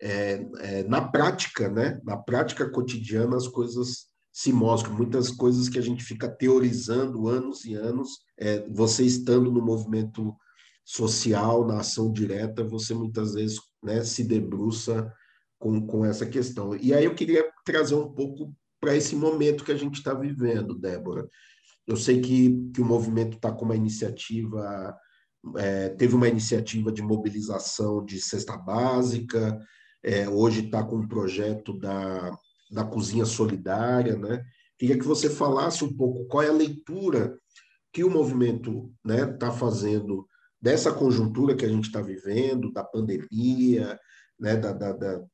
é, 0.00 0.46
é, 0.60 0.82
na 0.84 1.06
prática, 1.06 1.68
né? 1.68 2.00
Na 2.04 2.16
prática 2.16 2.70
cotidiana 2.70 3.36
as 3.36 3.46
coisas 3.46 4.07
se 4.32 4.52
mostram, 4.52 4.94
muitas 4.94 5.30
coisas 5.30 5.68
que 5.68 5.78
a 5.78 5.82
gente 5.82 6.04
fica 6.04 6.28
teorizando 6.28 7.28
anos 7.28 7.64
e 7.64 7.74
anos, 7.74 8.18
é, 8.38 8.66
você 8.68 9.04
estando 9.04 9.50
no 9.50 9.60
movimento 9.60 10.34
social, 10.84 11.66
na 11.66 11.80
ação 11.80 12.12
direta, 12.12 12.64
você 12.64 12.94
muitas 12.94 13.34
vezes 13.34 13.60
né, 13.82 14.02
se 14.04 14.24
debruça 14.24 15.12
com, 15.58 15.86
com 15.86 16.04
essa 16.04 16.24
questão. 16.24 16.74
E 16.76 16.94
aí 16.94 17.04
eu 17.04 17.14
queria 17.14 17.44
trazer 17.64 17.94
um 17.94 18.10
pouco 18.12 18.54
para 18.80 18.96
esse 18.96 19.16
momento 19.16 19.64
que 19.64 19.72
a 19.72 19.76
gente 19.76 19.96
está 19.96 20.14
vivendo, 20.14 20.78
Débora. 20.78 21.28
Eu 21.86 21.96
sei 21.96 22.20
que, 22.20 22.70
que 22.72 22.80
o 22.80 22.84
movimento 22.84 23.36
está 23.36 23.50
com 23.50 23.64
uma 23.64 23.76
iniciativa, 23.76 24.96
é, 25.56 25.88
teve 25.90 26.14
uma 26.14 26.28
iniciativa 26.28 26.92
de 26.92 27.02
mobilização 27.02 28.04
de 28.04 28.20
cesta 28.20 28.56
básica, 28.56 29.58
é, 30.02 30.28
hoje 30.28 30.66
está 30.66 30.84
com 30.84 30.96
um 30.96 31.08
projeto 31.08 31.76
da, 31.78 32.30
da 32.70 32.84
cozinha 32.84 33.24
solidária, 33.24 34.16
né? 34.16 34.44
Queria 34.78 34.98
que 34.98 35.04
você 35.04 35.28
falasse 35.28 35.84
um 35.84 35.92
pouco 35.92 36.26
qual 36.26 36.42
é 36.42 36.48
a 36.48 36.52
leitura 36.52 37.36
que 37.92 38.04
o 38.04 38.10
movimento 38.10 38.92
está 39.04 39.26
né, 39.26 39.26
tá 39.26 39.50
fazendo 39.50 40.26
dessa 40.60 40.92
conjuntura 40.92 41.56
que 41.56 41.64
a 41.64 41.68
gente 41.68 41.86
está 41.86 42.00
vivendo, 42.00 42.72
da 42.72 42.84
pandemia, 42.84 43.98
né, 44.38 44.56
da, 44.56 44.72
da, 44.72 44.92
da, 44.92 45.24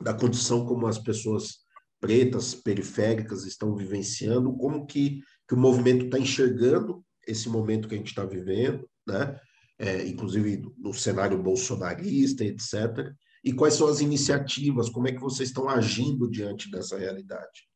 da, 0.00 0.14
condição 0.14 0.66
como 0.66 0.86
as 0.86 0.98
pessoas 0.98 1.58
pretas, 2.00 2.54
periféricas 2.54 3.44
estão 3.44 3.74
vivenciando, 3.74 4.54
como 4.56 4.86
que, 4.86 5.20
que 5.48 5.54
o 5.54 5.58
movimento 5.58 6.06
está 6.06 6.18
enxergando 6.18 7.04
esse 7.26 7.48
momento 7.48 7.88
que 7.88 7.94
a 7.94 7.98
gente 7.98 8.08
está 8.08 8.24
vivendo, 8.24 8.88
né? 9.06 9.38
É, 9.78 10.06
inclusive 10.06 10.62
no 10.78 10.94
cenário 10.94 11.42
bolsonarista, 11.42 12.42
etc. 12.44 13.12
E 13.46 13.52
quais 13.52 13.74
são 13.74 13.86
as 13.86 14.00
iniciativas? 14.00 14.90
Como 14.90 15.06
é 15.06 15.12
que 15.12 15.20
vocês 15.20 15.50
estão 15.50 15.68
agindo 15.68 16.28
diante 16.28 16.68
dessa 16.68 16.98
realidade? 16.98 17.70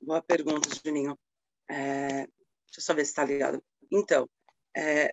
Boa 0.00 0.22
pergunta, 0.22 0.68
Juninho. 0.84 1.18
É, 1.68 2.18
deixa 2.18 2.78
eu 2.78 2.82
só 2.82 2.94
ver 2.94 3.04
se 3.04 3.10
está 3.10 3.24
ligado. 3.24 3.60
Então, 3.90 4.30
é, 4.76 5.12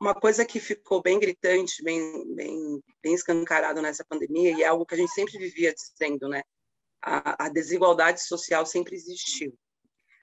uma 0.00 0.14
coisa 0.14 0.46
que 0.46 0.60
ficou 0.60 1.02
bem 1.02 1.18
gritante, 1.18 1.82
bem, 1.82 2.34
bem, 2.36 2.80
bem 3.02 3.14
escancarado 3.14 3.82
nessa 3.82 4.04
pandemia, 4.04 4.52
e 4.52 4.62
é 4.62 4.66
algo 4.66 4.86
que 4.86 4.94
a 4.94 4.98
gente 4.98 5.10
sempre 5.10 5.36
vivia 5.36 5.74
dizendo, 5.74 6.28
né? 6.28 6.44
A, 7.02 7.46
a 7.46 7.48
desigualdade 7.48 8.22
social 8.22 8.64
sempre 8.64 8.94
existiu. 8.94 9.58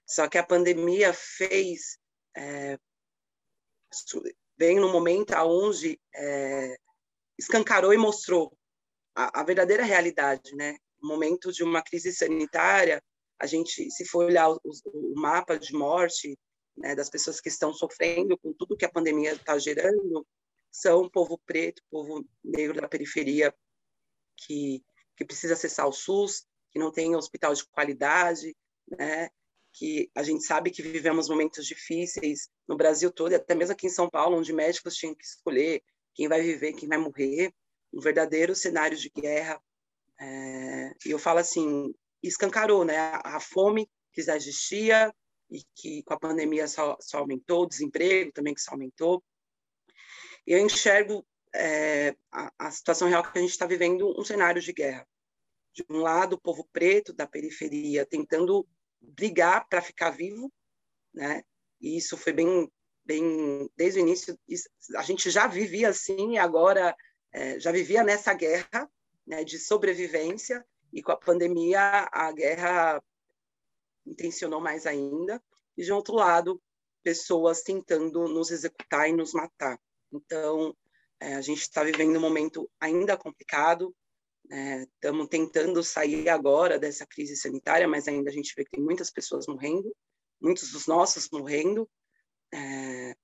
Só 0.08 0.26
que 0.30 0.38
a 0.38 0.46
pandemia 0.46 1.12
fez. 1.12 1.98
É, 2.34 2.78
vem 4.56 4.80
no 4.80 4.90
momento 4.90 5.34
onde 5.34 6.00
é, 6.14 6.78
escancarou 7.42 7.92
e 7.92 7.98
mostrou 7.98 8.56
a, 9.14 9.40
a 9.40 9.44
verdadeira 9.44 9.84
realidade, 9.84 10.54
né? 10.54 10.76
Momento 11.02 11.52
de 11.52 11.62
uma 11.62 11.82
crise 11.82 12.12
sanitária, 12.12 13.02
a 13.38 13.46
gente, 13.46 13.90
se 13.90 14.04
for 14.06 14.24
olhar 14.24 14.50
o, 14.50 14.60
o 14.64 15.20
mapa 15.20 15.58
de 15.58 15.72
morte 15.72 16.38
né, 16.76 16.94
das 16.94 17.10
pessoas 17.10 17.40
que 17.40 17.48
estão 17.48 17.72
sofrendo 17.72 18.38
com 18.38 18.52
tudo 18.52 18.76
que 18.76 18.84
a 18.84 18.92
pandemia 18.92 19.32
está 19.32 19.58
gerando, 19.58 20.26
são 20.70 21.10
povo 21.10 21.38
preto, 21.44 21.82
povo 21.90 22.24
negro 22.42 22.80
da 22.80 22.88
periferia 22.88 23.54
que, 24.36 24.82
que 25.16 25.24
precisa 25.24 25.54
acessar 25.54 25.86
o 25.88 25.92
SUS, 25.92 26.46
que 26.70 26.78
não 26.78 26.90
tem 26.90 27.14
hospital 27.14 27.52
de 27.52 27.66
qualidade, 27.66 28.56
né? 28.88 29.28
que 29.72 30.10
a 30.14 30.22
gente 30.22 30.44
sabe 30.44 30.70
que 30.70 30.82
vivemos 30.82 31.28
momentos 31.28 31.66
difíceis 31.66 32.48
no 32.68 32.76
Brasil 32.76 33.10
todo, 33.10 33.32
e 33.32 33.34
até 33.34 33.54
mesmo 33.54 33.72
aqui 33.72 33.86
em 33.86 33.90
São 33.90 34.08
Paulo, 34.08 34.36
onde 34.36 34.52
médicos 34.52 34.94
tinham 34.94 35.14
que 35.14 35.24
escolher 35.24 35.82
quem 36.14 36.28
vai 36.28 36.42
viver, 36.42 36.72
quem 36.74 36.88
vai 36.88 36.98
morrer, 36.98 37.52
um 37.92 38.00
verdadeiro 38.00 38.54
cenário 38.54 38.96
de 38.96 39.10
guerra. 39.10 39.60
É, 40.20 40.94
e 41.04 41.10
eu 41.10 41.18
falo 41.18 41.38
assim, 41.38 41.92
escancarou, 42.22 42.84
né? 42.84 42.96
A 43.24 43.40
fome 43.40 43.88
que 44.12 44.22
já 44.22 44.36
existia 44.36 45.12
e 45.50 45.62
que 45.74 46.02
com 46.04 46.14
a 46.14 46.18
pandemia 46.18 46.66
só, 46.66 46.96
só 47.00 47.18
aumentou, 47.18 47.62
o 47.62 47.68
desemprego 47.68 48.32
também 48.32 48.54
que 48.54 48.60
só 48.60 48.72
aumentou. 48.72 49.22
Eu 50.46 50.58
enxergo 50.58 51.26
é, 51.54 52.16
a, 52.30 52.52
a, 52.58 52.70
situação 52.70 53.08
real 53.08 53.22
que 53.22 53.38
a 53.38 53.42
gente 53.42 53.50
está 53.50 53.66
vivendo 53.66 54.18
um 54.18 54.24
cenário 54.24 54.60
de 54.60 54.72
guerra. 54.72 55.06
De 55.74 55.84
um 55.88 55.98
lado, 55.98 56.34
o 56.34 56.40
povo 56.40 56.68
preto 56.72 57.12
da 57.12 57.26
periferia 57.26 58.06
tentando 58.06 58.66
brigar 59.00 59.66
para 59.68 59.82
ficar 59.82 60.10
vivo, 60.10 60.52
né? 61.12 61.42
E 61.80 61.96
isso 61.96 62.16
foi 62.16 62.32
bem 62.32 62.70
bem 63.04 63.68
desde 63.76 64.00
o 64.00 64.02
início 64.02 64.38
a 64.96 65.02
gente 65.02 65.30
já 65.30 65.46
vivia 65.46 65.88
assim 65.88 66.32
e 66.32 66.38
agora 66.38 66.96
é, 67.32 67.58
já 67.58 67.72
vivia 67.72 68.02
nessa 68.04 68.32
guerra 68.34 68.90
né, 69.26 69.44
de 69.44 69.58
sobrevivência 69.58 70.64
e 70.92 71.02
com 71.02 71.12
a 71.12 71.16
pandemia 71.16 72.08
a 72.12 72.32
guerra 72.32 73.02
intencionou 74.06 74.60
mais 74.60 74.86
ainda. 74.86 75.42
E 75.76 75.82
de 75.82 75.92
outro 75.92 76.14
lado 76.14 76.60
pessoas 77.02 77.62
tentando 77.62 78.28
nos 78.28 78.50
executar 78.50 79.08
e 79.08 79.12
nos 79.12 79.32
matar. 79.32 79.78
Então 80.12 80.76
é, 81.18 81.34
a 81.34 81.40
gente 81.40 81.62
está 81.62 81.82
vivendo 81.82 82.16
um 82.16 82.20
momento 82.20 82.70
ainda 82.78 83.16
complicado 83.16 83.94
estamos 84.94 85.26
é, 85.26 85.28
tentando 85.28 85.82
sair 85.82 86.28
agora 86.28 86.78
dessa 86.78 87.06
crise 87.06 87.36
sanitária 87.36 87.86
mas 87.88 88.06
ainda 88.08 88.28
a 88.28 88.32
gente 88.32 88.52
vê 88.56 88.64
que 88.64 88.72
tem 88.72 88.82
muitas 88.82 89.08
pessoas 89.08 89.46
morrendo 89.46 89.94
muitos 90.40 90.72
dos 90.72 90.86
nossos 90.86 91.30
morrendo 91.30 91.88
é, 92.52 93.14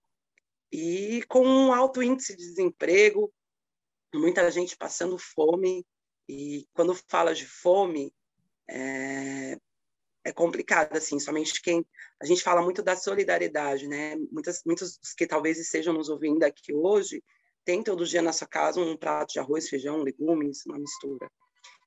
e 0.73 1.23
com 1.28 1.44
um 1.47 1.73
alto 1.73 2.02
índice 2.02 2.37
de 2.37 2.44
desemprego, 2.44 3.32
muita 4.14 4.50
gente 4.50 4.76
passando 4.76 5.18
fome. 5.18 5.85
E 6.28 6.66
quando 6.75 6.94
fala 7.08 7.35
de 7.35 7.47
fome, 7.47 8.12
é, 8.68 9.56
é 10.25 10.32
complicado, 10.32 10.97
assim, 10.97 11.18
somente 11.18 11.61
quem... 11.62 11.85
A 12.20 12.26
gente 12.26 12.42
fala 12.42 12.62
muito 12.62 12.82
da 12.82 12.97
solidariedade, 12.97 13.87
né? 13.87 14.16
Muitas, 14.30 14.62
muitos 14.64 14.99
que 15.16 15.26
talvez 15.26 15.58
estejam 15.58 15.94
nos 15.94 16.08
ouvindo 16.08 16.42
aqui 16.42 16.75
hoje 16.75 17.23
tem 17.64 17.82
todo 17.82 18.06
dia 18.06 18.23
na 18.23 18.32
sua 18.32 18.47
casa 18.49 18.80
um 18.80 18.97
prato 18.97 19.35
de 19.35 19.38
arroz, 19.38 19.68
feijão, 19.68 20.02
legumes, 20.02 20.64
uma 20.64 20.78
mistura. 20.78 21.30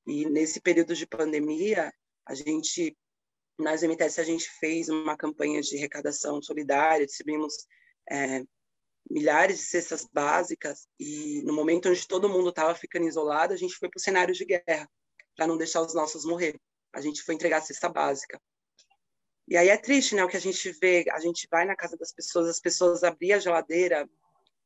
E 0.05 0.29
nesse 0.29 0.61
período 0.61 0.93
de 0.95 1.07
pandemia, 1.07 1.91
a 2.23 2.35
gente 2.35 2.95
nas 3.61 3.83
MTS 3.83 4.19
a 4.19 4.23
gente 4.23 4.49
fez 4.59 4.89
uma 4.89 5.15
campanha 5.15 5.61
de 5.61 5.77
arrecadação 5.77 6.41
solidária, 6.41 7.05
distribuímos 7.05 7.53
é, 8.09 8.43
milhares 9.09 9.57
de 9.57 9.63
cestas 9.63 10.07
básicas 10.11 10.87
e 10.99 11.41
no 11.43 11.53
momento 11.53 11.89
onde 11.89 12.07
todo 12.07 12.29
mundo 12.29 12.49
estava 12.49 12.75
ficando 12.75 13.07
isolado, 13.07 13.53
a 13.53 13.57
gente 13.57 13.75
foi 13.75 13.89
para 13.89 13.97
o 13.97 14.01
cenário 14.01 14.33
de 14.33 14.45
guerra 14.45 14.89
para 15.35 15.47
não 15.47 15.57
deixar 15.57 15.81
os 15.81 15.93
nossos 15.93 16.25
morrer. 16.25 16.59
A 16.93 17.01
gente 17.01 17.21
foi 17.21 17.35
entregar 17.35 17.57
a 17.57 17.61
cesta 17.61 17.87
básica. 17.87 18.39
E 19.47 19.57
aí 19.57 19.69
é 19.69 19.77
triste, 19.77 20.15
né? 20.15 20.23
O 20.23 20.27
que 20.27 20.37
a 20.37 20.41
gente 20.41 20.71
vê, 20.79 21.05
a 21.11 21.19
gente 21.19 21.47
vai 21.49 21.65
na 21.65 21.75
casa 21.75 21.97
das 21.97 22.13
pessoas, 22.13 22.49
as 22.49 22.59
pessoas 22.59 23.03
abrem 23.03 23.33
a 23.33 23.39
geladeira. 23.39 24.09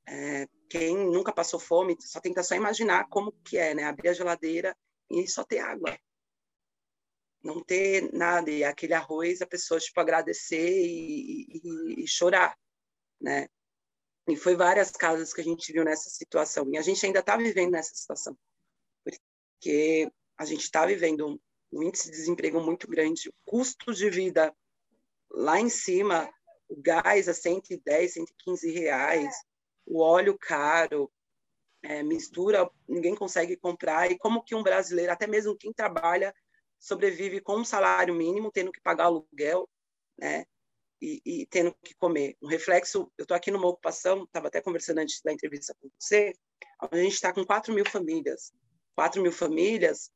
É, 0.08 0.48
quem 0.70 0.96
nunca 0.96 1.32
passou 1.32 1.60
fome 1.60 1.96
só 2.02 2.20
tenta 2.20 2.44
só 2.44 2.56
imaginar 2.56 3.08
como 3.10 3.32
que 3.44 3.58
é, 3.58 3.74
né? 3.74 3.84
Abrir 3.84 4.10
a 4.10 4.14
geladeira 4.14 4.76
e 5.10 5.28
só 5.28 5.44
ter 5.44 5.60
água 5.60 5.98
não 7.46 7.64
ter 7.64 8.12
nada 8.12 8.50
e 8.50 8.64
aquele 8.64 8.96
arroz 8.96 9.40
a 9.40 9.46
pessoa 9.46 9.80
tipo 9.80 10.00
agradecer 10.00 10.82
e, 10.82 11.46
e, 11.64 12.04
e, 12.04 12.08
chorar, 12.08 12.58
né? 13.22 13.48
E 14.28 14.36
foi 14.36 14.56
várias 14.56 14.90
casas 14.90 15.32
que 15.32 15.42
a 15.42 15.44
gente 15.44 15.72
viu 15.72 15.86
nessa 15.86 16.10
situação. 16.10 16.68
E 16.74 16.78
a 16.78 16.82
gente 16.82 17.06
ainda 17.06 17.20
está 17.20 17.38
vivendo 17.38 17.74
nessa 17.74 17.94
situação, 17.94 18.36
porque 19.04 20.12
a 20.36 20.44
gente 20.44 20.62
está 20.62 20.88
vivendo 20.88 21.40
um 21.72 21.84
índice 21.84 22.10
de 22.10 22.18
desemprego 22.18 22.60
muito 22.60 22.88
grande, 22.88 23.30
o 23.30 23.34
custo 23.46 23.94
de 23.94 24.10
vida 24.10 24.52
lá 25.30 25.60
em 25.60 25.70
cima, 25.70 26.28
o 26.68 26.82
gás 26.82 27.30
a 27.30 27.34
110, 27.34 28.14
115 28.14 28.72
reais, 28.72 29.36
o 29.86 30.02
óleo 30.02 30.36
caro, 30.40 31.12
é, 31.84 32.02
mistura, 32.02 32.68
ninguém 32.88 33.14
consegue 33.14 33.56
comprar, 33.56 34.10
e 34.10 34.18
como 34.18 34.44
que 34.44 34.56
um 34.56 34.64
brasileiro, 34.64 35.12
até 35.12 35.28
mesmo 35.28 35.56
quem 35.56 35.72
trabalha, 35.72 36.34
sobrevive 36.80 37.42
com 37.42 37.58
um 37.58 37.66
salário 37.66 38.14
mínimo, 38.14 38.52
tendo 38.52 38.72
que 38.72 38.82
pagar 38.82 39.06
aluguel, 39.06 39.70
né? 40.18 40.46
E, 41.02 41.22
e 41.26 41.46
tendo 41.48 41.74
que 41.84 41.94
comer. 41.96 42.38
Um 42.42 42.48
reflexo, 42.48 43.12
eu 43.18 43.24
estou 43.24 43.36
aqui 43.36 43.52
numa 43.52 43.68
ocupação, 43.68 44.24
estava 44.24 44.48
até 44.48 44.62
conversando 44.62 45.00
antes 45.00 45.22
da 45.22 45.32
entrevista 45.34 45.76
com 45.80 45.90
você, 46.00 46.34
a 46.80 46.96
gente 46.96 47.14
está 47.14 47.34
com 47.34 47.46
4 47.46 47.74
mil 47.74 47.86
famílias. 47.86 48.52
4 48.96 49.22
mil 49.22 49.32
famílias, 49.32 50.10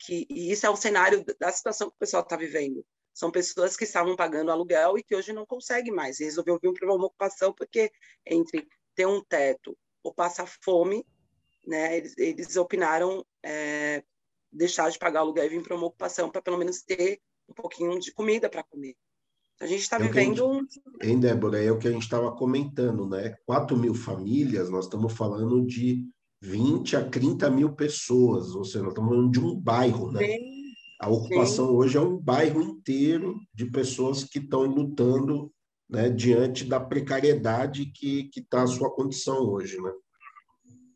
que, 0.00 0.26
e 0.28 0.50
isso 0.50 0.66
é 0.66 0.70
o 0.70 0.76
cenário 0.76 1.24
da 1.38 1.52
situação 1.52 1.90
que 1.90 1.96
o 1.96 1.98
pessoal 1.98 2.22
está 2.22 2.36
vivendo. 2.36 2.84
São 3.14 3.30
pessoas 3.30 3.76
que 3.76 3.84
estavam 3.84 4.16
pagando 4.16 4.50
aluguel 4.50 4.96
e 4.96 5.02
que 5.02 5.14
hoje 5.14 5.32
não 5.32 5.44
conseguem 5.44 5.92
mais. 5.92 6.18
E 6.18 6.24
resolveu 6.24 6.58
vir 6.60 6.72
para 6.72 6.92
uma 6.92 7.06
ocupação 7.06 7.52
porque 7.52 7.92
entre 8.26 8.66
ter 8.94 9.06
um 9.06 9.22
teto 9.22 9.76
ou 10.02 10.12
passar 10.12 10.46
fome, 10.46 11.06
né, 11.66 11.96
eles, 11.96 12.14
eles 12.16 12.56
opinaram 12.56 13.24
é, 13.42 14.02
deixar 14.52 14.90
de 14.90 14.98
pagar 14.98 15.20
aluguel 15.20 15.46
e 15.46 15.48
vir 15.48 15.62
para 15.62 15.76
uma 15.76 15.86
ocupação 15.86 16.30
para 16.30 16.42
pelo 16.42 16.58
menos 16.58 16.82
ter 16.82 17.20
um 17.48 17.54
pouquinho 17.54 17.98
de 17.98 18.12
comida 18.12 18.48
para 18.48 18.62
comer. 18.62 18.94
A 19.60 19.66
gente 19.66 19.82
está 19.82 19.96
é 19.96 20.00
vivendo. 20.00 20.54
Gente, 20.54 20.82
hein, 21.02 21.20
Débora? 21.20 21.62
É 21.62 21.70
o 21.70 21.78
que 21.78 21.88
a 21.88 21.92
gente 21.92 22.02
estava 22.02 22.34
comentando, 22.34 23.08
né? 23.08 23.36
4 23.46 23.76
mil 23.76 23.94
famílias, 23.94 24.68
nós 24.68 24.86
estamos 24.86 25.12
falando 25.12 25.64
de 25.64 26.04
20 26.40 26.96
a 26.96 27.08
30 27.08 27.48
mil 27.50 27.72
pessoas, 27.72 28.54
ou 28.54 28.64
seja, 28.64 28.82
nós 28.82 28.92
estamos 28.92 29.10
falando 29.10 29.30
de 29.30 29.40
um 29.40 29.54
bairro, 29.54 30.10
né? 30.10 30.26
Sim, 30.26 30.62
a 31.00 31.08
ocupação 31.08 31.68
sim. 31.68 31.72
hoje 31.72 31.96
é 31.96 32.00
um 32.00 32.16
bairro 32.16 32.60
inteiro 32.60 33.40
de 33.54 33.66
pessoas 33.66 34.24
que 34.24 34.38
estão 34.38 34.64
lutando 34.64 35.52
né, 35.88 36.08
diante 36.08 36.64
da 36.64 36.80
precariedade 36.80 37.86
que 37.86 38.30
está 38.34 38.62
a 38.62 38.66
sua 38.66 38.90
condição 38.90 39.38
hoje, 39.44 39.80
né? 39.80 39.92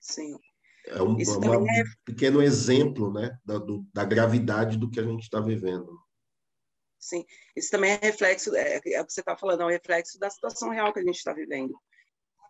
Sim. 0.01 0.37
É 0.87 1.03
um 1.03 1.17
uma, 1.17 1.71
é... 1.71 1.85
pequeno 2.05 2.41
exemplo 2.41 3.13
né, 3.13 3.37
da, 3.45 3.59
do, 3.59 3.85
da 3.93 4.05
gravidade 4.05 4.79
do 4.79 4.91
que 4.91 5.01
a 5.01 5.03
gente 5.03 5.23
está 5.23 5.41
vivendo. 5.41 6.01
Sim, 6.99 7.25
isso 7.55 7.71
também 7.71 7.93
é 7.93 7.99
reflexo, 8.03 8.55
é, 8.57 8.81
é 8.85 9.01
o 9.01 9.07
que 9.07 9.13
você 9.13 9.21
está 9.21 9.37
falando, 9.37 9.63
é 9.63 9.67
um 9.67 9.71
reflexo 9.71 10.19
da 10.19 10.31
situação 10.31 10.71
real 10.71 10.93
que 10.93 11.01
a 11.01 11.05
gente 11.05 11.17
está 11.17 11.33
vivendo. 11.33 11.75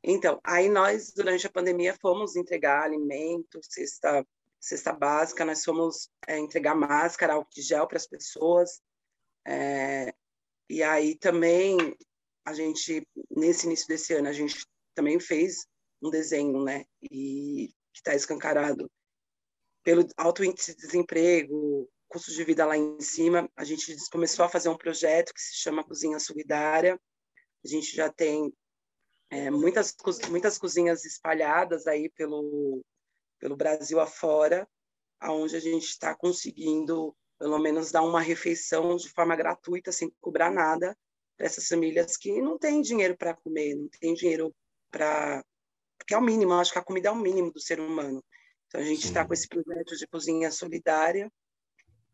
Então, 0.03 0.41
aí 0.45 0.69
nós, 0.69 1.13
durante 1.13 1.47
a 1.47 1.51
pandemia, 1.51 1.97
fomos 2.01 2.37
entregar 2.37 2.85
alimento, 2.85 3.61
cesta, 3.63 4.25
cesta 4.61 4.93
básica, 4.93 5.45
nós 5.45 5.65
fomos 5.65 6.11
é, 6.27 6.39
entregar 6.39 6.75
máscara, 6.75 7.35
álcool 7.35 7.51
de 7.53 7.63
gel 7.63 7.87
para 7.87 7.97
as 7.97 8.07
pessoas. 8.07 8.81
É, 9.47 10.15
e 10.71 10.83
aí 10.83 11.17
também, 11.17 11.97
a 12.45 12.53
gente, 12.53 13.07
nesse 13.31 13.67
início 13.67 13.89
desse 13.89 14.15
ano, 14.15 14.29
a 14.29 14.33
gente 14.33 14.65
também 14.95 15.19
fez 15.21 15.67
um 16.03 16.11
desenho, 16.11 16.63
né? 16.63 16.85
E 17.03 17.75
que 17.97 18.01
está 18.01 18.15
escancarado 18.15 18.91
pelo 19.83 20.07
alto 20.19 20.45
índice 20.45 20.75
de 20.75 20.83
desemprego, 20.83 21.89
custo 22.09 22.31
de 22.31 22.45
vida 22.45 22.67
lá 22.67 22.77
em 22.77 23.01
cima, 23.01 23.49
a 23.57 23.65
gente 23.65 23.97
começou 24.11 24.45
a 24.45 24.49
fazer 24.49 24.69
um 24.69 24.77
projeto 24.77 25.33
que 25.33 25.41
se 25.41 25.57
chama 25.57 25.83
Cozinha 25.83 26.19
Solidária. 26.19 27.01
A 27.65 27.69
gente 27.69 27.97
já 27.97 28.13
tem 28.13 28.53
é, 29.31 29.51
muitas, 29.51 29.95
muitas 30.29 30.59
cozinhas 30.59 31.07
espalhadas 31.07 31.87
aí 31.87 32.11
pelo, 32.11 32.85
pelo 33.39 33.57
Brasil 33.57 33.99
afora, 33.99 34.69
aonde 35.19 35.57
a 35.57 35.61
gente 35.61 35.85
está 35.85 36.15
conseguindo, 36.15 37.17
pelo 37.39 37.59
menos, 37.59 37.91
dar 37.91 38.03
uma 38.03 38.21
refeição 38.21 38.97
de 38.97 39.09
forma 39.09 39.35
gratuita, 39.35 39.91
sem 39.91 40.13
cobrar 40.21 40.51
nada, 40.51 40.95
para 41.37 41.47
essas 41.47 41.67
famílias 41.67 42.17
que 42.17 42.43
não 42.43 42.59
têm 42.59 42.83
dinheiro 42.83 43.17
para 43.17 43.35
comer, 43.35 43.75
não 43.75 43.89
têm 43.89 44.13
dinheiro 44.13 44.55
para. 44.91 45.43
Porque 46.07 46.15
é 46.15 46.19
o 46.19 46.23
mínimo, 46.23 46.53
eu 46.53 46.61
acho 46.61 46.73
que 46.73 46.79
a 46.79 46.85
comida 46.85 47.09
é 47.09 47.11
o 47.11 47.17
mínimo 47.17 47.51
do 47.51 47.59
ser 47.59 47.81
humano. 47.81 48.25
Então, 48.69 48.81
a 48.81 48.85
gente 48.85 49.05
está 49.05 49.27
com 49.27 49.35
esse 49.35 49.49
projeto 49.49 49.97
de 49.97 50.07
cozinha 50.07 50.53
solidária, 50.53 51.29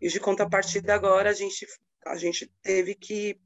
e 0.01 0.09
de 0.09 0.19
contrapartida 0.19 0.95
agora 0.95 1.29
a 1.29 1.35
gente 1.35 1.67
a 2.07 2.17
gente 2.17 2.51
teve 2.63 2.95
que 2.95 3.39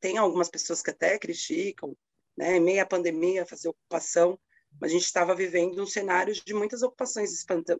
tem 0.00 0.16
algumas 0.16 0.48
pessoas 0.48 0.80
que 0.80 0.90
até 0.90 1.18
criticam, 1.18 1.94
né, 2.36 2.58
meia 2.58 2.86
pandemia 2.86 3.44
fazer 3.44 3.68
ocupação, 3.68 4.38
mas 4.80 4.90
a 4.90 4.94
gente 4.94 5.04
estava 5.04 5.34
vivendo 5.34 5.82
um 5.82 5.86
cenário 5.86 6.32
de 6.32 6.54
muitas 6.54 6.82
ocupações 6.82 7.32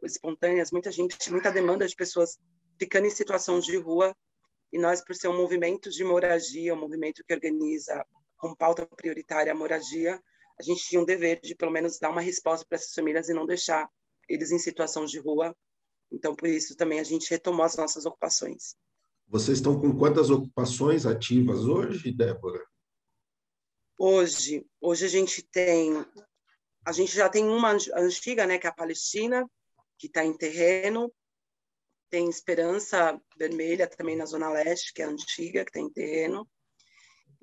espontâneas, 0.03 0.71
muita 0.71 0.91
gente, 0.91 1.31
muita 1.31 1.51
demanda 1.51 1.87
de 1.87 1.95
pessoas 1.95 2.39
ficando 2.79 3.07
em 3.07 3.11
situação 3.11 3.61
de 3.61 3.77
rua, 3.77 4.15
e 4.73 4.79
nós, 4.79 5.03
por 5.03 5.15
ser 5.15 5.29
um 5.29 5.37
movimento 5.37 5.91
de 5.91 6.05
moradia, 6.05 6.75
um 6.75 6.81
movimento 6.81 7.25
que 7.25 7.33
organiza 7.33 8.05
com 8.37 8.55
pauta 8.55 8.85
prioritária 8.87 9.53
a 9.53 9.55
moradia, 9.55 10.21
a 10.59 10.62
gente 10.62 10.85
tinha 10.85 11.01
um 11.01 11.05
dever 11.05 11.40
de, 11.40 11.55
pelo 11.55 11.71
menos, 11.71 11.99
dar 11.99 12.11
uma 12.11 12.21
resposta 12.21 12.66
para 12.69 12.77
essas 12.77 12.95
famílias 12.95 13.29
e 13.29 13.35
não 13.35 13.47
deixar 13.47 13.88
eles 14.29 14.51
em 14.51 14.59
situação 14.59 15.05
de 15.05 15.19
rua 15.19 15.55
então, 16.11 16.35
por 16.35 16.49
isso 16.49 16.77
também 16.77 17.01
a 17.01 17.05
gente 17.05 17.31
retomou 17.31 17.64
as 17.64 17.77
nossas 17.77 18.07
ocupações. 18.07 18.77
Vocês 19.27 19.59
estão 19.59 19.81
com 19.81 19.97
quantas 19.97 20.31
ocupações 20.31 21.05
ativas 21.05 21.64
hoje, 21.64 22.12
Débora? 22.12 22.64
Hoje, 23.99 24.64
hoje 24.81 25.07
a 25.07 25.09
gente 25.09 25.42
tem, 25.42 26.05
a 26.85 26.92
gente 26.92 27.14
já 27.14 27.29
tem 27.29 27.49
uma 27.49 27.77
antiga, 27.95 28.47
né, 28.47 28.59
que 28.59 28.66
é 28.66 28.71
a 28.71 28.75
Palestina, 28.75 29.49
que 29.99 30.07
está 30.07 30.25
em 30.25 30.37
terreno. 30.37 31.12
Tem 32.09 32.29
Esperança 32.29 33.21
Vermelha 33.37 33.88
também 33.88 34.16
na 34.16 34.27
Zona 34.27 34.49
Leste, 34.49 34.92
que 34.92 35.03
é 35.03 35.07
antiga, 35.07 35.64
que 35.64 35.71
está 35.71 35.81
em 35.81 35.90
terreno. 35.90 36.49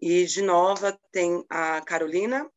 E 0.02 0.26
de 0.26 0.42
Nova 0.42 0.98
tem 1.12 1.44
a 1.50 1.82
Carolina, 1.82 2.50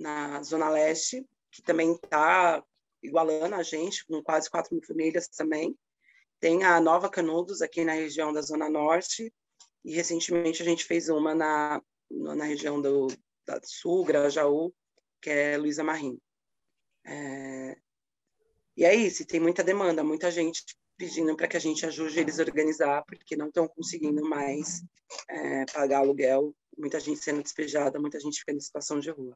na 0.00 0.42
Zona 0.42 0.70
Leste, 0.70 1.26
que 1.50 1.62
também 1.62 1.92
está 1.92 2.64
igualando 3.02 3.54
a 3.54 3.62
gente, 3.62 4.04
com 4.06 4.22
quase 4.22 4.50
4 4.50 4.74
mil 4.74 4.82
famílias 4.84 5.28
também. 5.28 5.78
Tem 6.40 6.64
a 6.64 6.80
Nova 6.80 7.10
Canudos, 7.10 7.60
aqui 7.60 7.84
na 7.84 7.92
região 7.92 8.32
da 8.32 8.40
Zona 8.40 8.68
Norte, 8.68 9.32
e 9.84 9.94
recentemente 9.94 10.62
a 10.62 10.64
gente 10.64 10.84
fez 10.84 11.08
uma 11.08 11.34
na, 11.34 11.82
na 12.10 12.44
região 12.44 12.80
do 12.80 13.08
da 13.46 13.60
Sul, 13.62 14.04
Grajaú, 14.04 14.72
que 15.20 15.30
é 15.30 15.56
Luísa 15.56 15.82
Marim. 15.82 16.18
É... 17.04 17.76
E 18.76 18.84
é 18.84 18.94
isso, 18.94 19.26
tem 19.26 19.40
muita 19.40 19.62
demanda, 19.62 20.02
muita 20.02 20.30
gente 20.30 20.64
pedindo 21.00 21.34
para 21.34 21.48
que 21.48 21.56
a 21.56 21.60
gente 21.60 21.86
ajude 21.86 22.20
eles 22.20 22.38
a 22.38 22.42
organizar, 22.42 23.02
porque 23.06 23.34
não 23.34 23.48
estão 23.48 23.66
conseguindo 23.66 24.22
mais 24.22 24.82
é, 25.28 25.64
pagar 25.72 25.98
aluguel, 26.00 26.54
muita 26.76 27.00
gente 27.00 27.20
sendo 27.20 27.42
despejada, 27.42 27.98
muita 27.98 28.20
gente 28.20 28.38
ficando 28.40 28.58
em 28.58 28.60
situação 28.60 29.00
de 29.00 29.10
rua. 29.10 29.34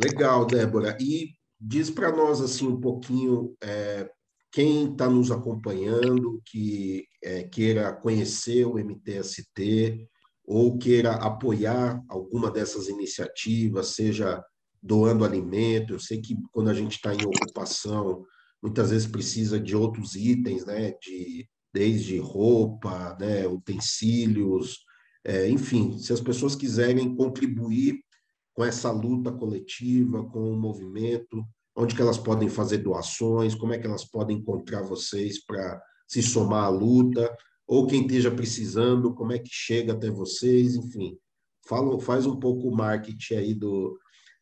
Legal, 0.00 0.46
Débora. 0.46 0.96
E 1.00 1.36
Diz 1.58 1.90
para 1.90 2.14
nós 2.14 2.40
assim 2.40 2.66
um 2.66 2.78
pouquinho 2.78 3.56
é, 3.62 4.10
quem 4.52 4.92
está 4.92 5.08
nos 5.08 5.30
acompanhando, 5.30 6.40
que 6.44 7.06
é, 7.22 7.44
queira 7.44 7.92
conhecer 7.94 8.66
o 8.66 8.78
MTST 8.78 10.06
ou 10.44 10.76
queira 10.76 11.12
apoiar 11.12 12.02
alguma 12.08 12.50
dessas 12.50 12.88
iniciativas, 12.88 13.88
seja 13.88 14.44
doando 14.82 15.24
alimento. 15.24 15.94
Eu 15.94 15.98
sei 15.98 16.20
que 16.20 16.36
quando 16.52 16.68
a 16.68 16.74
gente 16.74 16.96
está 16.96 17.14
em 17.14 17.24
ocupação, 17.24 18.24
muitas 18.66 18.90
vezes 18.90 19.06
precisa 19.06 19.60
de 19.60 19.76
outros 19.76 20.16
itens, 20.16 20.66
né? 20.66 20.92
De, 21.00 21.48
desde 21.72 22.18
roupa, 22.18 23.16
né? 23.20 23.46
utensílios, 23.46 24.78
é, 25.24 25.48
enfim, 25.48 25.98
se 25.98 26.12
as 26.12 26.20
pessoas 26.20 26.54
quiserem 26.54 27.14
contribuir 27.14 28.00
com 28.54 28.64
essa 28.64 28.90
luta 28.90 29.30
coletiva, 29.30 30.24
com 30.24 30.52
o 30.52 30.56
movimento, 30.56 31.44
onde 31.76 31.94
que 31.94 32.00
elas 32.00 32.16
podem 32.16 32.48
fazer 32.48 32.78
doações, 32.78 33.54
como 33.54 33.72
é 33.72 33.78
que 33.78 33.86
elas 33.86 34.04
podem 34.04 34.38
encontrar 34.38 34.82
vocês 34.82 35.44
para 35.44 35.82
se 36.08 36.22
somar 36.22 36.64
à 36.64 36.68
luta, 36.68 37.36
ou 37.66 37.86
quem 37.86 38.02
esteja 38.02 38.30
precisando, 38.30 39.14
como 39.14 39.32
é 39.32 39.38
que 39.38 39.50
chega 39.50 39.92
até 39.92 40.10
vocês, 40.10 40.76
enfim. 40.76 41.18
Fala, 41.68 42.00
faz 42.00 42.24
um 42.24 42.38
pouco 42.38 42.68
o 42.68 42.74
marketing 42.74 43.34
aí 43.34 43.54
do, 43.54 43.98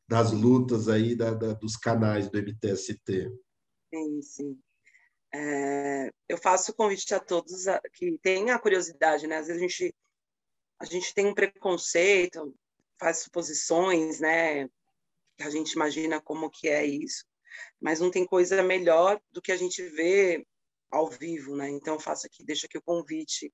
das 0.09 0.33
lutas 0.33 0.89
aí 0.89 1.17
da, 1.17 1.33
da, 1.35 1.55
dos 1.55 1.77
canais 1.77 2.31
do 2.31 2.39
MTST. 2.39 3.33
Sim, 3.95 4.23
sim. 4.23 4.61
É, 5.33 6.11
eu 6.29 6.37
faço 6.39 6.75
convite 6.75 7.15
a 7.15 7.21
todos 7.21 7.69
a, 7.69 7.81
que 7.93 8.19
têm 8.19 8.51
a 8.51 8.59
curiosidade, 8.59 9.27
né? 9.27 9.37
Às 9.37 9.47
vezes 9.47 9.63
a 9.63 9.67
gente, 9.67 9.95
a 10.81 10.85
gente 10.85 11.15
tem 11.15 11.27
um 11.27 11.35
preconceito, 11.35 12.55
faz 12.99 13.19
suposições, 13.19 14.21
né? 14.21 14.65
A 15.41 15.51
gente 15.51 15.73
imagina 15.73 16.21
como 16.21 16.51
que 16.51 16.69
é 16.69 16.85
isso, 16.85 17.25
mas 17.81 18.01
não 18.01 18.11
tem 18.11 18.27
coisa 18.27 18.63
melhor 18.63 19.21
do 19.33 19.41
que 19.43 19.53
a 19.53 19.57
gente 19.57 19.83
vê 19.83 20.47
ao 20.91 21.09
vivo, 21.09 21.57
né? 21.57 21.69
Então 21.71 21.99
faço 21.99 22.27
aqui, 22.27 22.45
deixo 22.45 22.67
aqui 22.67 22.79
o 22.79 22.83
convite 22.83 23.53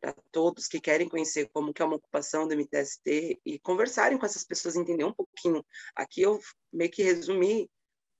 para 0.00 0.12
todos 0.32 0.68
que 0.68 0.80
querem 0.80 1.08
conhecer 1.08 1.48
como 1.52 1.72
que 1.72 1.82
é 1.82 1.84
uma 1.84 1.96
ocupação 1.96 2.46
do 2.46 2.54
MTST 2.54 3.40
e 3.44 3.58
conversarem 3.60 4.18
com 4.18 4.26
essas 4.26 4.44
pessoas, 4.44 4.76
entender 4.76 5.04
um 5.04 5.12
pouquinho. 5.12 5.64
Aqui 5.94 6.22
eu 6.22 6.40
meio 6.72 6.90
que 6.90 7.02
resumi 7.02 7.68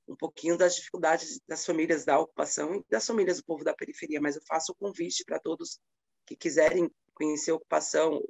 um 0.09 0.17
pouquinho 0.17 0.57
das 0.57 0.75
dificuldades 0.75 1.41
das 1.47 1.65
famílias 1.65 2.05
da 2.05 2.19
ocupação 2.19 2.75
e 2.75 2.85
das 2.89 3.07
famílias 3.07 3.39
do 3.39 3.45
povo 3.45 3.63
da 3.63 3.75
periferia, 3.75 4.21
mas 4.21 4.37
eu 4.37 4.43
faço 4.49 4.73
o 4.73 4.75
convite 4.75 5.25
para 5.25 5.39
todos 5.39 5.79
que 6.27 6.35
quiserem 6.35 6.91
conhecer 7.15 7.51
a 7.51 7.57
ocupação 7.57 8.23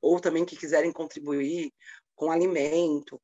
ou 0.00 0.20
também 0.20 0.44
que 0.44 0.56
quiserem 0.56 0.92
contribuir 0.92 1.72
com 2.14 2.30
alimento 2.30 3.20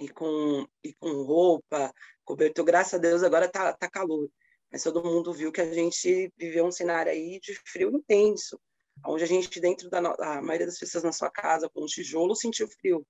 e 0.00 0.08
com, 0.08 0.66
e 0.82 0.94
com 0.94 1.22
roupa, 1.22 1.92
cobertor. 2.24 2.64
Graças 2.64 2.94
a 2.94 2.98
Deus 2.98 3.22
agora 3.22 3.46
está 3.46 3.72
tá 3.72 3.88
calor, 3.88 4.28
mas 4.70 4.82
todo 4.82 5.04
mundo 5.04 5.32
viu 5.32 5.52
que 5.52 5.60
a 5.60 5.72
gente 5.72 6.32
viveu 6.36 6.64
um 6.64 6.72
cenário 6.72 7.12
aí 7.12 7.38
de 7.40 7.54
frio 7.66 7.90
intenso, 7.90 8.58
onde 9.06 9.24
a 9.24 9.26
gente, 9.26 9.60
dentro 9.60 9.88
da 9.88 9.98
a 9.98 10.42
maioria 10.42 10.66
das 10.66 10.78
pessoas 10.78 11.04
na 11.04 11.12
sua 11.12 11.30
casa, 11.30 11.68
com 11.68 11.84
tijolo, 11.86 12.34
sentiu 12.34 12.68
frio. 12.68 13.06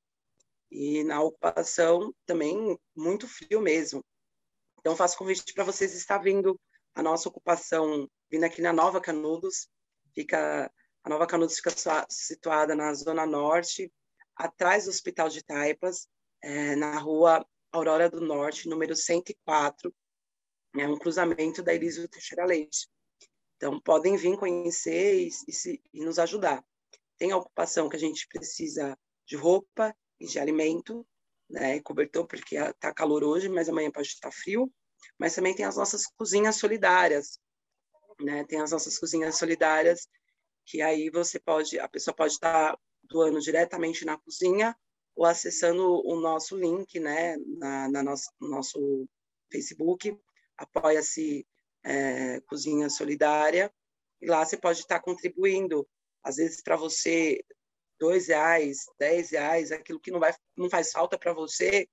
E 0.71 1.03
na 1.05 1.21
ocupação 1.21 2.15
também 2.27 2.79
muito 2.95 3.27
frio 3.27 3.61
mesmo. 3.61 4.05
Então 4.79 4.97
faço 4.97 5.19
convite 5.19 5.53
para 5.53 5.65
vocês 5.65 5.95
estar 5.95 6.19
vindo 6.19 6.59
a 6.95 7.03
nossa 7.03 7.29
ocupação, 7.29 8.09
vindo 8.31 8.45
aqui 8.45 8.63
na 8.63 8.73
Nova 8.73 9.01
Canudos. 9.01 9.69
Fica 10.15 10.71
a 11.03 11.09
Nova 11.09 11.27
Canudos 11.27 11.57
fica 11.57 11.71
situada 12.09 12.75
na 12.75 12.93
zona 12.93 13.25
norte, 13.25 13.91
atrás 14.37 14.85
do 14.85 14.91
Hospital 14.91 15.29
de 15.29 15.43
Taipas, 15.43 16.07
é, 16.43 16.77
na 16.77 16.99
rua 16.99 17.45
Aurora 17.73 18.11
do 18.11 18.21
Norte, 18.21 18.69
número 18.69 18.95
104, 18.95 19.95
é 20.77 20.87
um 20.87 20.99
cruzamento 20.99 21.63
da 21.63 21.75
Elísio 21.75 22.09
Teixeira 22.09 22.45
Leite. 22.45 22.89
Então, 23.57 23.81
podem 23.81 24.17
vir 24.17 24.39
conhecer 24.39 25.21
e, 25.21 25.29
e, 25.49 25.53
se, 25.53 25.83
e 25.93 26.05
nos 26.05 26.19
ajudar. 26.19 26.65
Tem 27.19 27.33
a 27.33 27.37
ocupação 27.37 27.89
que 27.89 27.97
a 27.97 27.99
gente 27.99 28.27
precisa 28.29 28.99
de 29.27 29.37
roupa 29.37 29.95
de 30.21 30.39
alimento, 30.39 31.07
né, 31.49 31.81
cobertor, 31.81 32.27
porque 32.27 32.57
está 32.57 32.93
calor 32.93 33.25
hoje, 33.25 33.49
mas 33.49 33.69
amanhã 33.69 33.91
pode 33.91 34.09
estar 34.09 34.31
frio. 34.31 34.73
Mas 35.19 35.35
também 35.35 35.55
tem 35.55 35.65
as 35.65 35.77
nossas 35.77 36.07
cozinhas 36.07 36.57
solidárias, 36.57 37.39
né? 38.21 38.45
Tem 38.45 38.61
as 38.61 38.71
nossas 38.71 38.99
cozinhas 38.99 39.37
solidárias, 39.37 40.07
que 40.67 40.83
aí 40.83 41.11
você 41.11 41.39
pode, 41.39 41.79
a 41.79 41.89
pessoa 41.89 42.15
pode 42.15 42.35
estar 42.35 42.79
doando 43.03 43.41
diretamente 43.41 44.05
na 44.05 44.19
cozinha 44.19 44.77
ou 45.17 45.25
acessando 45.25 46.01
o 46.07 46.21
nosso 46.21 46.57
link, 46.57 46.99
né, 47.01 47.37
na, 47.59 47.89
na 47.89 48.03
nosso, 48.03 48.31
no 48.41 48.49
nosso 48.49 49.09
Facebook, 49.51 50.17
apoia-se 50.57 51.47
é, 51.83 52.41
Cozinha 52.43 52.89
Solidária, 52.89 53.73
e 54.21 54.27
lá 54.27 54.45
você 54.45 54.57
pode 54.57 54.81
estar 54.81 55.01
contribuindo, 55.01 55.87
às 56.23 56.37
vezes 56.37 56.63
para 56.63 56.77
você 56.77 57.43
dois 58.01 58.29
reais, 58.29 58.87
dez 58.99 59.31
reais, 59.31 59.71
aquilo 59.71 60.01
que 60.01 60.11
não, 60.11 60.19
vai, 60.19 60.35
não 60.57 60.71
faz 60.71 60.91
falta 60.91 61.19
para 61.19 61.35
você, 61.35 61.87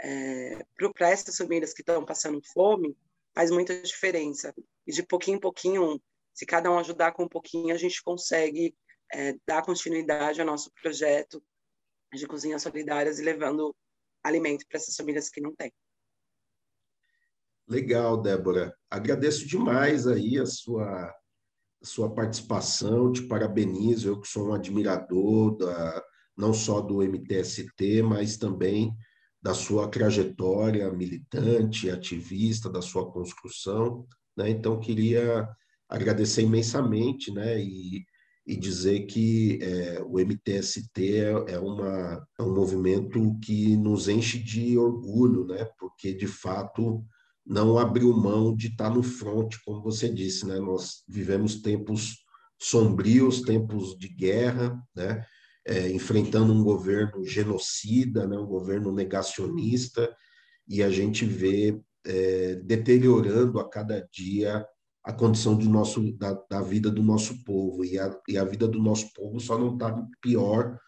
é, 0.00 0.64
para 0.94 1.10
essas 1.10 1.36
famílias 1.36 1.74
que 1.74 1.82
estão 1.82 2.04
passando 2.04 2.40
fome, 2.52 2.96
faz 3.34 3.50
muita 3.50 3.80
diferença. 3.82 4.54
E 4.86 4.92
de 4.92 5.02
pouquinho 5.02 5.36
em 5.36 5.40
pouquinho, 5.40 6.02
se 6.34 6.46
cada 6.46 6.70
um 6.70 6.78
ajudar 6.78 7.12
com 7.12 7.24
um 7.24 7.28
pouquinho, 7.28 7.74
a 7.74 7.78
gente 7.78 8.02
consegue 8.02 8.74
é, 9.12 9.34
dar 9.46 9.62
continuidade 9.62 10.40
ao 10.40 10.46
nosso 10.46 10.70
projeto 10.82 11.42
de 12.12 12.26
cozinhas 12.26 12.62
solidárias 12.62 13.18
e 13.18 13.22
levando 13.22 13.76
alimento 14.24 14.66
para 14.66 14.78
essas 14.78 14.96
famílias 14.96 15.28
que 15.28 15.40
não 15.40 15.54
têm. 15.54 15.72
Legal, 17.68 18.20
Débora. 18.20 18.76
Agradeço 18.90 19.46
demais 19.46 20.06
aí 20.06 20.38
a 20.38 20.46
sua 20.46 21.14
sua 21.82 22.10
participação, 22.14 23.12
te 23.12 23.22
parabenizo, 23.22 24.08
eu 24.08 24.20
que 24.20 24.28
sou 24.28 24.48
um 24.48 24.54
admirador 24.54 25.56
da, 25.56 26.02
não 26.36 26.52
só 26.52 26.80
do 26.80 27.02
MTST, 27.02 28.02
mas 28.02 28.36
também 28.36 28.94
da 29.42 29.54
sua 29.54 29.88
trajetória 29.88 30.90
militante, 30.92 31.90
ativista, 31.90 32.68
da 32.68 32.82
sua 32.82 33.10
construção, 33.10 34.06
né? 34.36 34.50
Então 34.50 34.78
queria 34.78 35.48
agradecer 35.88 36.42
imensamente, 36.42 37.32
né? 37.32 37.58
E, 37.58 38.04
e 38.46 38.56
dizer 38.56 39.06
que 39.06 39.58
é, 39.62 40.02
o 40.02 40.18
MTST 40.18 41.16
é, 41.16 41.54
é, 41.54 41.58
uma, 41.58 42.26
é 42.38 42.42
um 42.42 42.54
movimento 42.54 43.38
que 43.42 43.76
nos 43.76 44.08
enche 44.08 44.38
de 44.38 44.76
orgulho, 44.76 45.46
né? 45.46 45.66
Porque 45.78 46.12
de 46.12 46.26
fato 46.26 47.04
não 47.50 47.76
abriu 47.76 48.16
mão 48.16 48.54
de 48.54 48.68
estar 48.68 48.90
no 48.90 49.02
front, 49.02 49.56
como 49.64 49.82
você 49.82 50.08
disse, 50.08 50.46
né? 50.46 50.60
Nós 50.60 51.02
vivemos 51.08 51.60
tempos 51.60 52.18
sombrios, 52.62 53.40
tempos 53.40 53.98
de 53.98 54.06
guerra, 54.06 54.80
né? 54.94 55.26
É, 55.66 55.90
enfrentando 55.90 56.52
um 56.52 56.62
governo 56.62 57.24
genocida, 57.24 58.24
né? 58.24 58.38
Um 58.38 58.46
governo 58.46 58.92
negacionista, 58.92 60.14
e 60.68 60.80
a 60.80 60.90
gente 60.90 61.24
vê 61.24 61.76
é, 62.06 62.54
deteriorando 62.54 63.58
a 63.58 63.68
cada 63.68 64.08
dia 64.12 64.64
a 65.02 65.12
condição 65.12 65.58
de 65.58 65.68
nosso, 65.68 66.16
da, 66.16 66.34
da 66.48 66.62
vida 66.62 66.88
do 66.88 67.02
nosso 67.02 67.42
povo. 67.42 67.84
E 67.84 67.98
a, 67.98 68.16
e 68.28 68.38
a 68.38 68.44
vida 68.44 68.68
do 68.68 68.80
nosso 68.80 69.12
povo 69.12 69.40
só 69.40 69.58
não 69.58 69.74
está 69.74 69.92
pior 70.22 70.78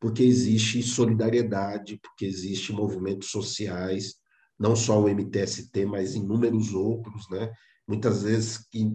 porque 0.00 0.22
existe 0.22 0.82
solidariedade, 0.84 1.98
porque 2.00 2.26
existe 2.26 2.72
movimentos 2.72 3.30
sociais, 3.30 4.21
não 4.62 4.76
só 4.76 5.02
o 5.02 5.08
MTST, 5.08 5.84
mas 5.86 6.14
inúmeros 6.14 6.72
outros, 6.72 7.28
né? 7.28 7.52
Muitas 7.86 8.22
vezes 8.22 8.58
que 8.58 8.88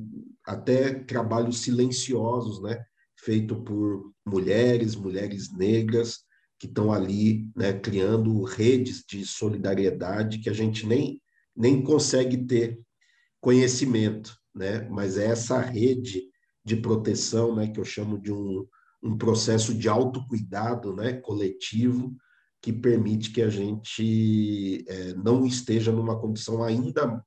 até 0.46 0.94
trabalhos 0.94 1.60
silenciosos, 1.60 2.62
né? 2.62 2.82
Feito 3.20 3.62
por 3.64 4.14
mulheres, 4.26 4.96
mulheres 4.96 5.52
negras 5.52 6.20
que 6.58 6.68
estão 6.68 6.90
ali, 6.90 7.50
né? 7.54 7.74
Criando 7.74 8.44
redes 8.44 9.04
de 9.06 9.26
solidariedade 9.26 10.40
que 10.40 10.50
a 10.50 10.54
gente 10.54 10.88
nem 10.88 11.22
nem 11.54 11.84
consegue 11.84 12.46
ter 12.46 12.80
conhecimento, 13.42 14.38
né? 14.56 14.88
Mas 14.90 15.18
é 15.18 15.26
essa 15.26 15.60
rede 15.60 16.24
de 16.64 16.78
proteção, 16.78 17.54
né? 17.54 17.68
Que 17.68 17.80
eu 17.80 17.86
chamo 17.86 18.18
de 18.18 18.32
um 18.32 18.66
um 19.04 19.16
processo 19.16 19.74
de 19.76 19.88
autocuidado, 19.88 20.96
né? 20.96 21.14
Coletivo 21.14 22.16
que 22.62 22.74
permite 22.74 23.32
que 23.32 23.42
a 23.42 23.50
gente 23.50 24.84
é, 24.88 25.14
não 25.14 25.46
esteja 25.46 25.92
numa 25.92 26.20
condição 26.20 26.64
ainda 26.64 27.24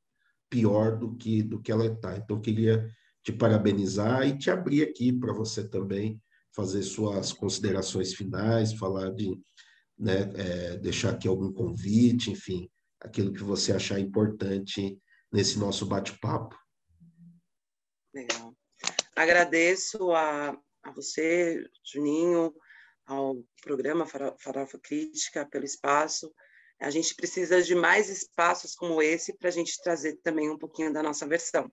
pior 0.48 0.98
do 0.98 1.16
que 1.16 1.42
do 1.42 1.60
que 1.60 1.70
ela 1.70 1.86
está. 1.86 2.16
Então, 2.16 2.40
queria 2.40 2.88
te 3.22 3.32
parabenizar 3.32 4.26
e 4.26 4.36
te 4.36 4.50
abrir 4.50 4.82
aqui 4.82 5.12
para 5.12 5.32
você 5.32 5.68
também 5.68 6.20
fazer 6.52 6.82
suas 6.82 7.32
considerações 7.32 8.14
finais, 8.14 8.72
falar 8.74 9.10
de, 9.10 9.38
né, 9.98 10.30
é, 10.34 10.76
deixar 10.78 11.10
aqui 11.10 11.28
algum 11.28 11.52
convite, 11.52 12.30
enfim, 12.30 12.68
aquilo 13.00 13.32
que 13.32 13.42
você 13.42 13.72
achar 13.72 14.00
importante 14.00 14.98
nesse 15.32 15.58
nosso 15.58 15.86
bate-papo. 15.86 16.56
Legal. 18.12 18.52
Agradeço 19.14 20.10
a, 20.12 20.58
a 20.82 20.90
você, 20.92 21.64
Juninho, 21.84 22.52
ao 23.10 23.44
programa 23.60 24.06
Farofa 24.06 24.78
Crítica 24.78 25.44
pelo 25.44 25.64
espaço. 25.64 26.32
A 26.80 26.90
gente 26.90 27.14
precisa 27.14 27.60
de 27.60 27.74
mais 27.74 28.08
espaços 28.08 28.74
como 28.74 29.02
esse 29.02 29.36
para 29.36 29.48
a 29.48 29.52
gente 29.52 29.82
trazer 29.82 30.16
também 30.22 30.48
um 30.48 30.56
pouquinho 30.56 30.92
da 30.92 31.02
nossa 31.02 31.26
versão. 31.26 31.70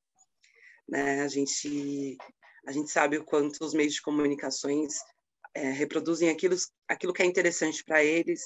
Né? 0.90 1.22
A, 1.22 1.28
gente, 1.28 2.18
a 2.66 2.72
gente 2.72 2.90
sabe 2.90 3.18
o 3.18 3.24
quanto 3.24 3.64
os 3.64 3.74
meios 3.74 3.94
de 3.94 4.02
comunicações 4.02 4.96
é, 5.54 5.70
reproduzem 5.70 6.30
aquilo, 6.30 6.56
aquilo 6.88 7.14
que 7.14 7.22
é 7.22 7.26
interessante 7.26 7.84
para 7.84 8.04
eles 8.04 8.42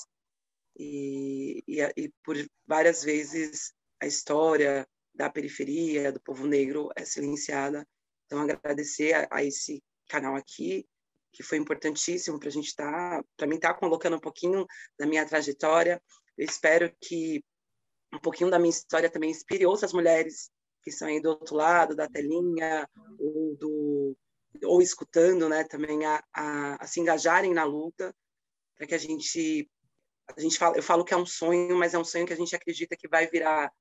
e, 0.78 1.64
e, 1.66 1.82
e 1.96 2.12
por 2.24 2.36
várias 2.68 3.04
vezes 3.04 3.74
a 4.02 4.06
história 4.06 4.86
da 5.16 5.30
periferia, 5.30 6.12
do 6.12 6.22
povo 6.22 6.46
negro 6.46 6.90
é 6.96 7.06
silenciada. 7.06 7.88
Então, 8.26 8.40
agradecer 8.42 9.14
a, 9.14 9.28
a 9.32 9.44
esse 9.44 9.82
canal 10.10 10.36
aqui 10.36 10.86
que 11.32 11.44
foi 11.44 11.58
importantíssimo 11.58 12.40
para 12.40 12.50
a 12.50 12.52
gente 12.52 12.68
estar, 12.68 12.92
tá, 12.92 13.26
para 13.38 13.48
mim 13.48 13.56
estar 13.56 13.74
tá 13.74 13.80
colocando 13.80 14.18
um 14.18 14.20
pouquinho 14.20 14.66
da 15.00 15.06
minha 15.06 15.26
trajetória. 15.26 16.02
Eu 16.38 16.46
espero 16.46 16.94
que 17.00 17.44
um 18.14 18.20
pouquinho 18.20 18.50
da 18.50 18.60
minha 18.60 18.70
história 18.70 19.10
também 19.10 19.32
inspire 19.32 19.66
outras 19.66 19.94
mulheres 19.94 20.50
que 20.84 20.90
estão 20.90 21.08
aí 21.08 21.22
do 21.22 21.30
outro 21.30 21.56
lado 21.56 21.96
da 21.96 22.08
telinha 22.08 22.88
ou 23.20 23.56
do 23.56 24.18
ou 24.66 24.82
escutando, 24.82 25.48
né, 25.48 25.64
também 25.64 26.06
a, 26.06 26.22
a, 26.34 26.84
a 26.84 26.86
se 26.86 27.00
engajarem 27.00 27.54
na 27.54 27.64
luta 27.64 28.14
para 28.76 28.86
que 28.86 28.94
a 28.94 28.98
gente 28.98 29.70
a 30.36 30.40
gente 30.40 30.58
fala, 30.58 30.78
eu 30.78 30.84
falo 30.84 31.04
que 31.04 31.14
é 31.14 31.18
um 31.18 31.26
sonho, 31.26 31.76
mas 31.76 31.94
é 31.94 32.00
um 32.00 32.04
sonho 32.04 32.26
que 32.26 32.34
a 32.34 32.38
gente 32.38 32.56
acredita 32.56 32.96
que 32.98 33.08
vai 33.08 33.28
virar 33.28 33.72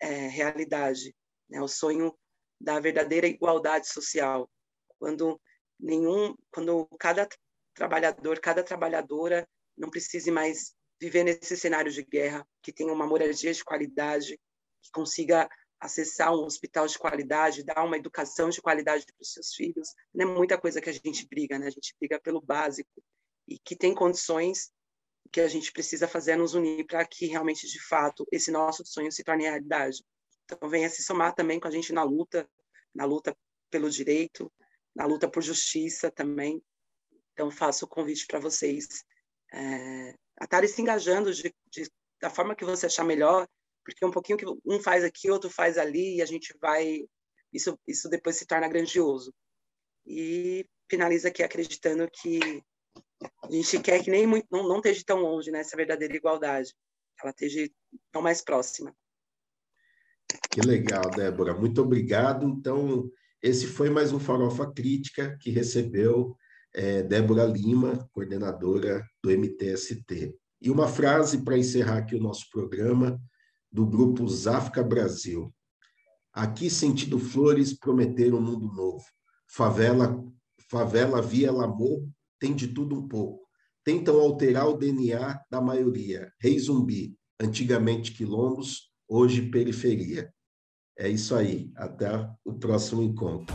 é, 0.00 0.28
realidade, 0.28 1.14
né? 1.48 1.60
O 1.60 1.68
sonho 1.68 2.16
da 2.60 2.78
verdadeira 2.80 3.26
igualdade 3.26 3.88
social, 3.88 4.50
quando 4.98 5.40
nenhum, 5.78 6.36
quando 6.50 6.86
cada 6.98 7.28
trabalhador, 7.74 8.40
cada 8.40 8.62
trabalhadora 8.62 9.48
não 9.76 9.90
precise 9.90 10.30
mais 10.30 10.74
viver 11.00 11.24
nesse 11.24 11.56
cenário 11.56 11.92
de 11.92 12.02
guerra, 12.02 12.46
que 12.62 12.72
tenha 12.72 12.92
uma 12.92 13.06
moradia 13.06 13.52
de 13.52 13.64
qualidade, 13.64 14.40
que 14.82 14.90
consiga 14.90 15.48
acessar 15.78 16.32
um 16.32 16.44
hospital 16.44 16.86
de 16.86 16.98
qualidade, 16.98 17.62
dar 17.62 17.84
uma 17.84 17.96
educação 17.96 18.48
de 18.48 18.62
qualidade 18.62 19.04
para 19.04 19.22
os 19.22 19.32
seus 19.32 19.54
filhos. 19.54 19.88
Não 20.14 20.30
é 20.30 20.34
muita 20.34 20.58
coisa 20.58 20.80
que 20.80 20.88
a 20.88 20.92
gente 20.92 21.26
briga, 21.28 21.58
né? 21.58 21.66
A 21.66 21.70
gente 21.70 21.94
briga 22.00 22.18
pelo 22.18 22.40
básico 22.40 23.02
e 23.46 23.58
que 23.58 23.76
tem 23.76 23.94
condições 23.94 24.72
que 25.30 25.40
a 25.40 25.48
gente 25.48 25.72
precisa 25.72 26.08
fazer 26.08 26.32
é 26.32 26.36
nos 26.36 26.54
unir 26.54 26.86
para 26.86 27.04
que 27.04 27.26
realmente, 27.26 27.66
de 27.66 27.80
fato, 27.80 28.26
esse 28.32 28.50
nosso 28.50 28.84
sonho 28.86 29.12
se 29.12 29.22
torne 29.22 29.44
realidade. 29.44 30.02
Então, 30.44 30.68
venha 30.68 30.88
se 30.88 31.02
somar 31.02 31.34
também 31.34 31.60
com 31.60 31.68
a 31.68 31.70
gente 31.70 31.92
na 31.92 32.02
luta, 32.02 32.48
na 32.94 33.04
luta 33.04 33.36
pelo 33.70 33.90
direito, 33.90 34.50
na 34.96 35.04
luta 35.04 35.28
por 35.28 35.42
justiça 35.42 36.10
também. 36.10 36.62
Então, 37.32 37.50
faço 37.50 37.84
o 37.84 37.88
convite 37.88 38.26
para 38.26 38.40
vocês 38.40 39.04
é, 39.52 40.14
a 40.40 40.44
estarem 40.44 40.68
se 40.68 40.80
engajando 40.80 41.32
de, 41.32 41.54
de, 41.70 41.90
da 42.20 42.30
forma 42.30 42.56
que 42.56 42.64
você 42.64 42.86
achar 42.86 43.04
melhor, 43.04 43.46
porque 43.84 44.04
um 44.04 44.10
pouquinho 44.10 44.38
que 44.38 44.46
um 44.64 44.80
faz 44.80 45.04
aqui, 45.04 45.30
outro 45.30 45.50
faz 45.50 45.78
ali, 45.78 46.16
e 46.16 46.22
a 46.22 46.26
gente 46.26 46.56
vai. 46.60 47.06
Isso, 47.52 47.78
isso 47.86 48.08
depois 48.08 48.36
se 48.36 48.46
torna 48.46 48.68
grandioso. 48.68 49.32
E 50.04 50.66
finaliza 50.90 51.28
aqui 51.28 51.42
acreditando 51.42 52.08
que 52.10 52.62
a 53.44 53.50
gente 53.50 53.80
quer 53.80 54.02
que 54.02 54.10
nem 54.10 54.26
muito, 54.26 54.46
não, 54.50 54.66
não 54.66 54.76
esteja 54.76 55.02
tão 55.06 55.20
longe 55.20 55.50
nessa 55.50 55.76
né, 55.76 55.84
verdadeira 55.84 56.16
igualdade, 56.16 56.74
ela 57.20 57.30
esteja 57.30 57.68
tão 58.12 58.22
mais 58.22 58.42
próxima. 58.42 58.94
Que 60.50 60.60
legal, 60.60 61.08
Débora. 61.10 61.54
Muito 61.54 61.80
obrigado. 61.82 62.46
Então, 62.46 63.10
esse 63.42 63.66
foi 63.66 63.90
mais 63.90 64.12
um 64.12 64.18
Farofa 64.18 64.70
Crítica 64.72 65.36
que 65.40 65.50
recebeu 65.50 66.36
é, 66.74 67.02
Débora 67.02 67.44
Lima, 67.44 68.08
coordenadora 68.12 69.04
do 69.22 69.30
MTST. 69.30 70.34
E 70.60 70.70
uma 70.70 70.88
frase 70.88 71.42
para 71.42 71.58
encerrar 71.58 71.98
aqui 71.98 72.14
o 72.14 72.22
nosso 72.22 72.48
programa, 72.50 73.20
do 73.70 73.86
grupo 73.86 74.26
Zafka 74.26 74.82
Brasil. 74.82 75.52
Aqui, 76.32 76.70
sentido 76.70 77.18
flores, 77.18 77.72
prometer 77.72 78.32
um 78.32 78.40
mundo 78.40 78.72
novo. 78.72 79.04
Favela, 79.48 80.22
favela 80.70 81.20
via 81.20 81.52
Lamor, 81.52 82.06
tem 82.38 82.54
de 82.54 82.68
tudo 82.68 82.98
um 82.98 83.06
pouco. 83.06 83.46
Tentam 83.84 84.18
alterar 84.18 84.68
o 84.68 84.76
DNA 84.76 85.40
da 85.50 85.60
maioria. 85.60 86.32
Rei 86.40 86.58
Zumbi, 86.58 87.16
antigamente 87.40 88.12
quilombos, 88.12 88.90
hoje 89.08 89.42
periferia. 89.50 90.32
É 90.98 91.08
isso 91.08 91.34
aí. 91.34 91.70
Até 91.76 92.10
o 92.44 92.54
próximo 92.54 93.02
encontro. 93.02 93.54